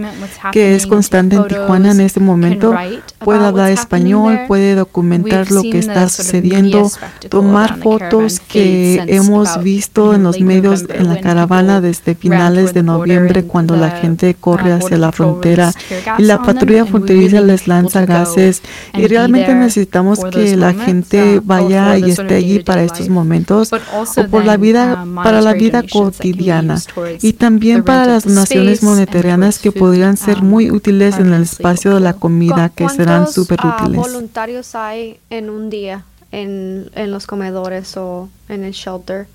[0.52, 2.74] que es constante en Tijuana en este momento,
[3.18, 6.90] puede hablar español, puede documentar lo que está sucediendo,
[7.28, 13.44] tomar fotos que hemos visto en los medios en la caravana desde finales de noviembre
[13.44, 15.72] cuando la gente corre hacia la frontera
[16.18, 18.62] y la patrulla fronteriza les lanza gases
[18.94, 24.44] y realmente necesitamos que la gente vaya y esté allí para estos momentos o por
[24.44, 26.80] la vida um, para la vida cotidiana
[27.20, 31.94] y también para las donaciones monetarianas que podrían ser um, muy útiles en el espacio
[31.94, 34.00] de la comida que serán súper uh, útiles.
[34.00, 36.04] voluntarios hay en un día
[36.34, 39.26] en, en los comedores o en el shelter?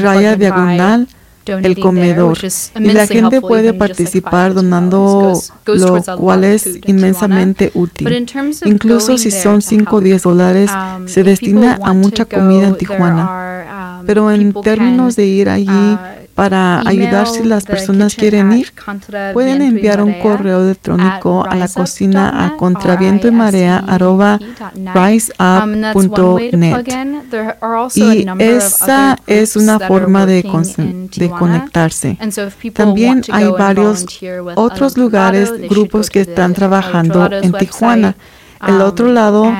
[0.00, 1.08] raya diagonal
[1.46, 2.38] el comedor
[2.78, 5.32] y la gente puede participar donando
[5.66, 8.26] lo cual es inmensamente útil.
[8.64, 14.00] Incluso si son 5 o 10 dólares, um, se destina a mucha comida en Tijuana.
[14.00, 18.72] Um, Pero en términos de ir allí, uh, para ayudar si las personas quieren ir,
[19.32, 23.84] pueden enviar un correo electrónico a la cocina a contraviento y marea
[24.94, 26.02] riseup.net.
[27.94, 30.42] Y esa es una forma de,
[31.16, 32.18] de conectarse.
[32.72, 34.06] También hay varios
[34.54, 38.16] otros lugares, grupos que están trabajando en Tijuana.
[38.66, 39.52] El otro um, lado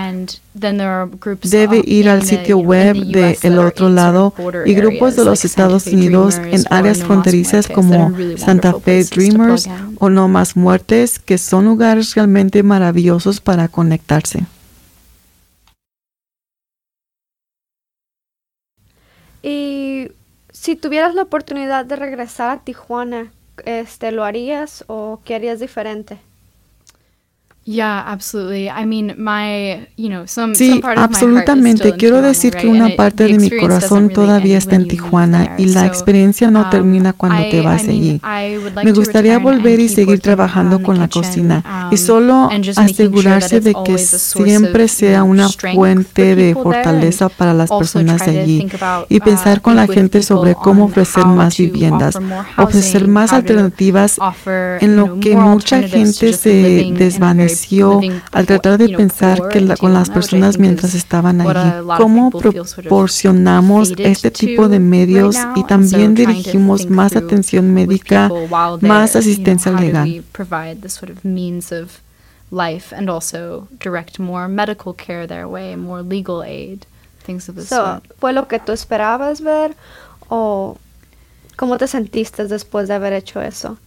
[0.55, 4.33] debe ir al sitio web de El Otro Lado
[4.65, 10.29] y grupos de los Estados Unidos en áreas fronterizas como Santa Fe Dreamers o No
[10.29, 14.47] Más Muertes, que son lugares realmente maravillosos para conectarse.
[19.43, 20.13] Y
[20.53, 23.33] si tuvieras la oportunidad de regresar a Tijuana,
[23.65, 26.19] este, ¿lo harías o qué harías diferente?
[27.65, 28.69] Yeah, absolutely.
[28.69, 31.95] I mean, my, you know, some, sí, absolutamente.
[31.97, 36.51] Quiero decir que una parte de mi corazón todavía está en Tijuana y la experiencia
[36.51, 38.21] no um, termina cuando te vas allí.
[38.83, 43.97] Me gustaría volver y seguir trabajando con la cocina y um, solo asegurarse de que
[43.97, 48.67] siempre sea una fuente de fortaleza para las personas allí
[49.09, 52.19] y uh, pensar con la gente sobre cómo ofrecer más viviendas,
[52.59, 54.19] ofrecer más alternativas
[54.81, 57.52] en lo que mucha gente se desvanece
[58.33, 61.87] al tratar de pensar que con las personas mientras estaban allí.
[61.97, 68.31] ¿Cómo proporcionamos este tipo de medios y también dirigimos más atención médica,
[68.81, 70.23] más asistencia legal?
[72.53, 76.87] life and also direct more medical care their way, more legal aid,
[77.25, 77.57] things of
[78.19, 79.75] ¿Fue lo que tú esperabas ver
[80.29, 80.77] o
[81.57, 83.79] cómo te sentiste después de haber hecho eso?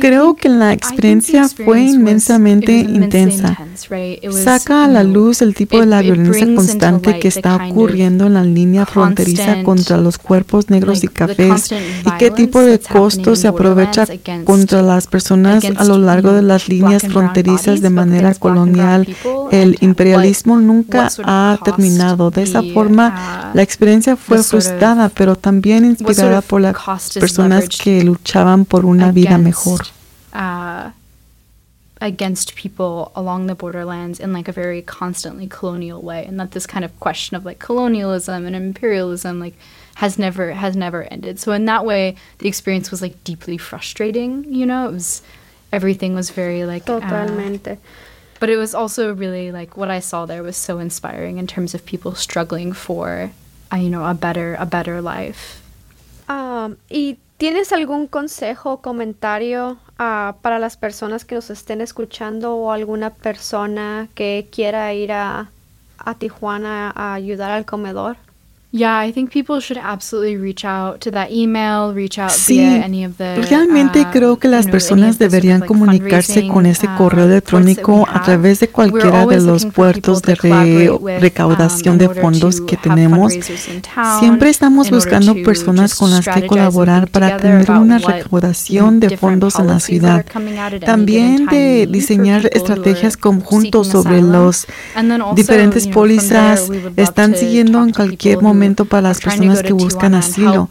[0.00, 3.58] Creo que la experiencia fue inmensamente intensa.
[4.30, 8.44] Saca a la luz el tipo de la violencia constante que está ocurriendo en la
[8.44, 14.06] línea fronteriza contra los cuerpos negros y cafés y qué tipo de costo se aprovecha
[14.44, 19.08] contra las personas a lo largo de las líneas fronterizas de manera colonial.
[19.50, 22.30] El imperialismo nunca ha terminado.
[22.30, 26.76] De esa forma, la experiencia fue frustrada, pero también inspirada por las
[27.14, 29.80] personas que luchaban por un una vida mejor.
[30.32, 30.90] Uh,
[32.00, 36.66] against people along the borderlands in like a very constantly colonial way and that this
[36.66, 39.54] kind of question of like colonialism and imperialism like
[39.94, 41.38] has never has never ended.
[41.38, 44.88] So in that way the experience was like deeply frustrating you know?
[44.88, 45.22] It was
[45.72, 47.68] everything was very like uh, totalmente.
[47.68, 47.76] uh,
[48.40, 51.74] but it was also really like what i saw there was so inspiring in terms
[51.74, 53.30] of people struggling for
[53.72, 55.62] uh, you know a better a better life.
[56.28, 62.54] Um y ¿Tienes algún consejo o comentario uh, para las personas que nos estén escuchando
[62.54, 65.50] o alguna persona que quiera ir a,
[65.98, 68.16] a Tijuana a ayudar al comedor?
[68.74, 72.82] Yeah, I think people should absolutely reach out to that email, reach out sí, via
[72.82, 77.26] any of the, realmente uh, creo que las personas deberían comunicarse con ese uh, correo
[77.26, 80.36] electrónico a través de cualquiera de los puertos de
[81.20, 83.34] recaudación de um, fondos que tenemos.
[84.20, 89.66] Siempre estamos buscando personas con las que colaborar para tener una recaudación de fondos en
[89.66, 90.24] la ciudad.
[90.82, 94.66] También de diseñar estrategias conjuntos sobre los
[95.36, 96.70] diferentes pólizas.
[96.96, 100.68] Están siguiendo en cualquier momento para las personas que buscan asilo.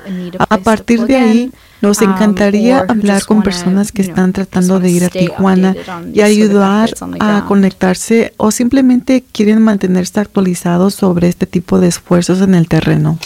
[0.49, 5.03] A partir de ahí, nos um, encantaría hablar con personas que están tratando de ir
[5.03, 5.75] a Tijuana
[6.13, 12.55] y ayudar a conectarse o simplemente quieren mantenerse actualizados sobre este tipo de esfuerzos en
[12.55, 13.17] el terreno.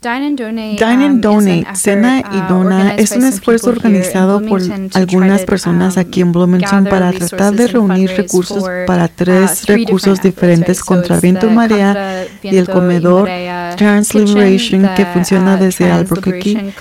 [0.00, 4.62] Dine and Donate, um, Cena y uh, Dona es un esfuerzo organizado por
[4.94, 10.22] algunas personas um, aquí en Bloomington para tratar de reunir recursos para uh, tres recursos
[10.22, 13.28] diferentes contra viento y marea y el comedor
[13.76, 16.72] Trans Liberation que funciona uh, desde Albuquerque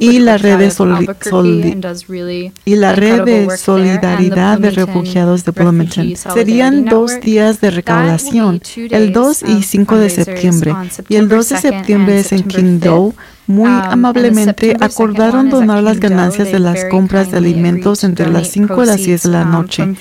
[0.00, 0.72] y la red de
[2.64, 6.14] y la red de solidaridad de refugiados de Bloomington.
[6.16, 10.74] Serían dos días de recaudación, el 2 y 5 de septiembre,
[11.10, 13.12] y el 2 de septiembre es en então
[13.52, 18.82] muy um, amablemente acordaron donar las ganancias de las compras de alimentos entre las 5
[18.82, 19.94] y las 10 de la um, noche.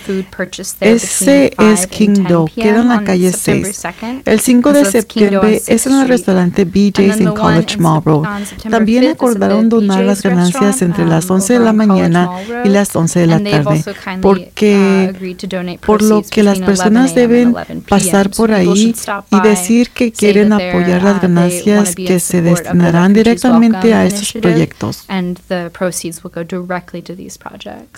[0.80, 3.84] Ese es King Dough, queda en la calle 6.
[4.26, 8.26] El 5 de septiembre es en el restaurante BJ's en College Mall Road.
[8.70, 12.30] También acordaron donar las ganancias entre las 11 um, de la mañana
[12.64, 13.84] y las 11 de la tarde,
[14.22, 17.54] porque uh, por lo que las personas deben
[17.88, 18.96] pasar por ahí
[19.32, 24.34] y decir que quieren apoyar las uh, ganancias que se destinarán directamente directamente a estos
[24.34, 25.06] proyectos.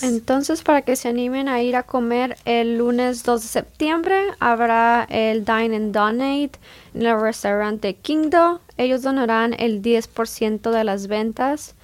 [0.01, 5.05] Entonces, para que se animen a ir a comer el lunes 2 de septiembre, habrá
[5.09, 6.51] el Dine and Donate
[6.93, 8.61] en el restaurante Kingdo.
[8.77, 11.75] Ellos donarán el 10% de las ventas.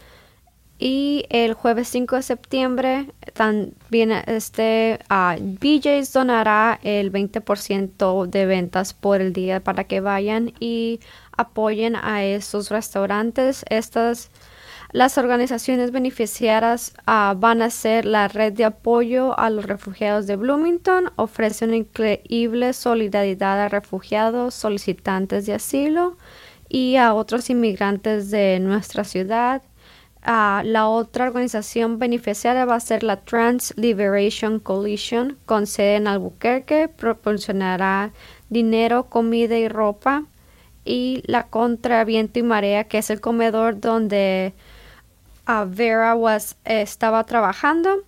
[0.81, 8.93] Y el jueves 5 de septiembre también este uh, BJ's donará el 20% de ventas
[8.93, 11.01] por el día para que vayan y
[11.39, 13.63] apoyen a estos restaurantes.
[13.69, 14.29] Estas
[14.91, 20.35] las organizaciones beneficiarias ah, van a ser la red de apoyo a los refugiados de
[20.35, 26.17] Bloomington, ofrece una increíble solidaridad a refugiados, solicitantes de asilo
[26.69, 29.61] y a otros inmigrantes de nuestra ciudad.
[30.23, 36.07] Ah, la otra organización beneficiaria va a ser la Trans Liberation Coalition, con sede en
[36.07, 38.11] Albuquerque, proporcionará
[38.49, 40.25] dinero, comida y ropa
[40.89, 44.53] y la contra viento y marea, que es el comedor donde
[45.47, 48.03] uh, Vera was, estaba trabajando.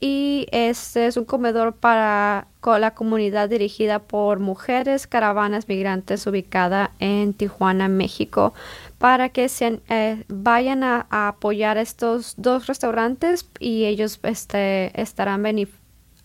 [0.00, 2.46] Y este es un comedor para
[2.78, 8.54] la comunidad dirigida por mujeres caravanas migrantes ubicada en Tijuana, México,
[8.98, 15.44] para que se, eh, vayan a, apoyar estos dos restaurantes y ellos este, estarán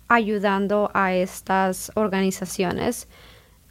[0.07, 3.07] ayudando a estas organizaciones.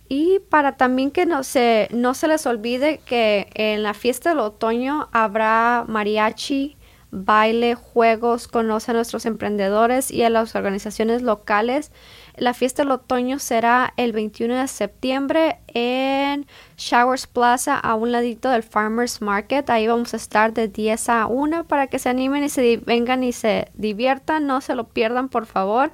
[0.08, 4.38] Y para también que no se, no se les olvide que en la fiesta del
[4.38, 6.78] otoño habrá mariachi,
[7.10, 11.92] baile, juegos, conoce a nuestros emprendedores y a las organizaciones locales.
[12.36, 16.46] La fiesta del otoño será el 21 de septiembre en
[16.76, 19.68] Showers Plaza, a un ladito del Farmers Market.
[19.70, 23.24] Ahí vamos a estar de 10 a 1 para que se animen y se vengan
[23.24, 24.46] y se diviertan.
[24.46, 25.90] No se lo pierdan, por favor.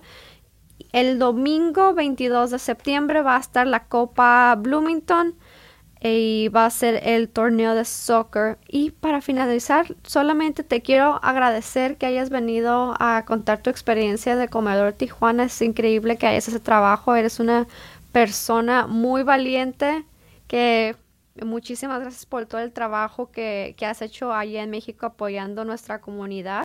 [0.94, 5.34] El domingo 22 de septiembre va a estar la Copa Bloomington
[6.00, 8.58] y va a ser el torneo de soccer.
[8.68, 14.46] Y para finalizar, solamente te quiero agradecer que hayas venido a contar tu experiencia de
[14.46, 15.46] Comedor Tijuana.
[15.46, 17.16] Es increíble que hayas ese trabajo.
[17.16, 17.66] Eres una
[18.12, 20.04] persona muy valiente
[20.46, 20.94] que
[21.44, 26.00] muchísimas gracias por todo el trabajo que, que has hecho allá en México apoyando nuestra
[26.00, 26.63] comunidad.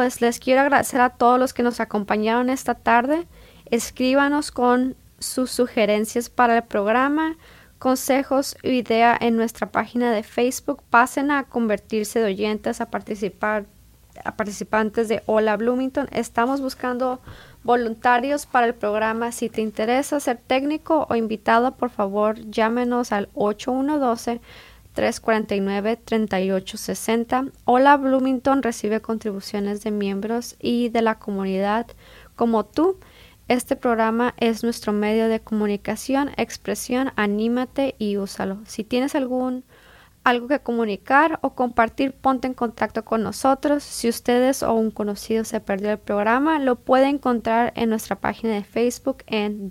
[0.00, 3.26] Pues les quiero agradecer a todos los que nos acompañaron esta tarde.
[3.66, 7.36] Escríbanos con sus sugerencias para el programa,
[7.78, 10.82] consejos o idea en nuestra página de Facebook.
[10.88, 13.66] Pasen a convertirse de oyentes, a participar,
[14.24, 16.08] a participantes de Hola Bloomington.
[16.12, 17.20] Estamos buscando
[17.62, 19.32] voluntarios para el programa.
[19.32, 24.40] Si te interesa ser técnico o invitado, por favor, llámenos al 8112
[24.94, 27.52] 349-3860.
[27.64, 31.88] Hola Bloomington recibe contribuciones de miembros y de la comunidad
[32.36, 32.98] como tú.
[33.48, 38.58] Este programa es nuestro medio de comunicación, expresión, anímate y úsalo.
[38.66, 39.64] Si tienes algún
[40.22, 43.82] algo que comunicar o compartir, ponte en contacto con nosotros.
[43.82, 48.54] Si ustedes o un conocido se perdió el programa, lo puede encontrar en nuestra página
[48.54, 49.70] de Facebook en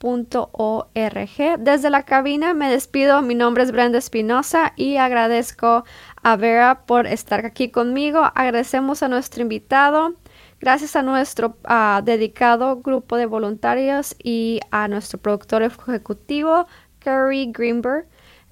[0.00, 1.58] www.wafhb.org.
[1.58, 3.22] Desde la cabina me despido.
[3.22, 5.84] Mi nombre es Brenda Espinosa y agradezco
[6.22, 8.20] a Vera por estar aquí conmigo.
[8.34, 10.14] Agradecemos a nuestro invitado.
[10.60, 11.56] Gracias a nuestro
[12.04, 16.66] dedicado grupo de voluntarios y a nuestro productor ejecutivo,
[16.98, 18.06] Kerry Greenberg.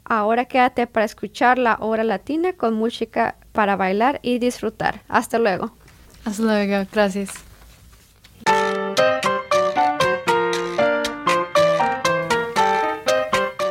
[0.04, 5.02] Ahora quédate para escuchar la hora latina con música para bailar y disfrutar.
[5.08, 5.72] Hasta luego.
[6.24, 6.88] Hasta luego.
[6.90, 7.47] Gracias.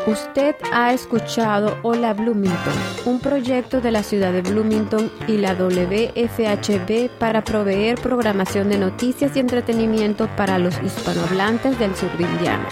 [0.08, 7.10] Usted ha escuchado Hola Bloomington, un proyecto de la ciudad de Bloomington y la WFHB
[7.20, 12.70] para proveer programación de noticias y entretenimiento para los hispanohablantes del sur de Indiana.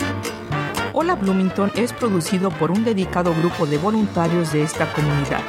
[0.93, 5.41] Hola Bloomington es producido por un dedicado grupo de voluntarios de esta comunidad.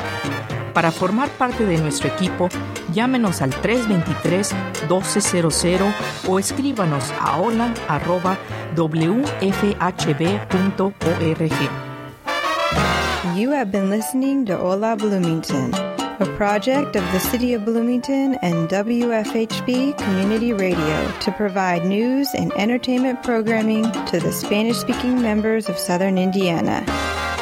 [0.76, 2.50] Para formar parte de nuestro equipo,
[2.92, 5.90] llámenos al 323-1200
[6.28, 8.76] o escríbanos a hola.wfhb.org.
[13.34, 15.72] You have been listening to Hola Bloomington,
[16.20, 22.52] a project of the City of Bloomington and WFHB Community Radio to provide news and
[22.52, 26.84] entertainment programming to the Spanish speaking members of Southern Indiana.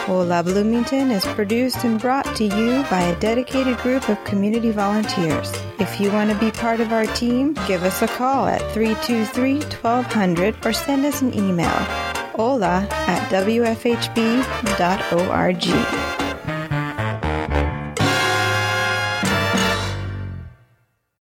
[0.06, 5.50] Hola Bloomington is produced and brought to you by a dedicated group of community volunteers.
[5.78, 9.60] If you want to be part of our team, give us a call at 323
[9.60, 11.70] 1200 or send us an email.
[12.36, 13.64] Hola at wfhb.org.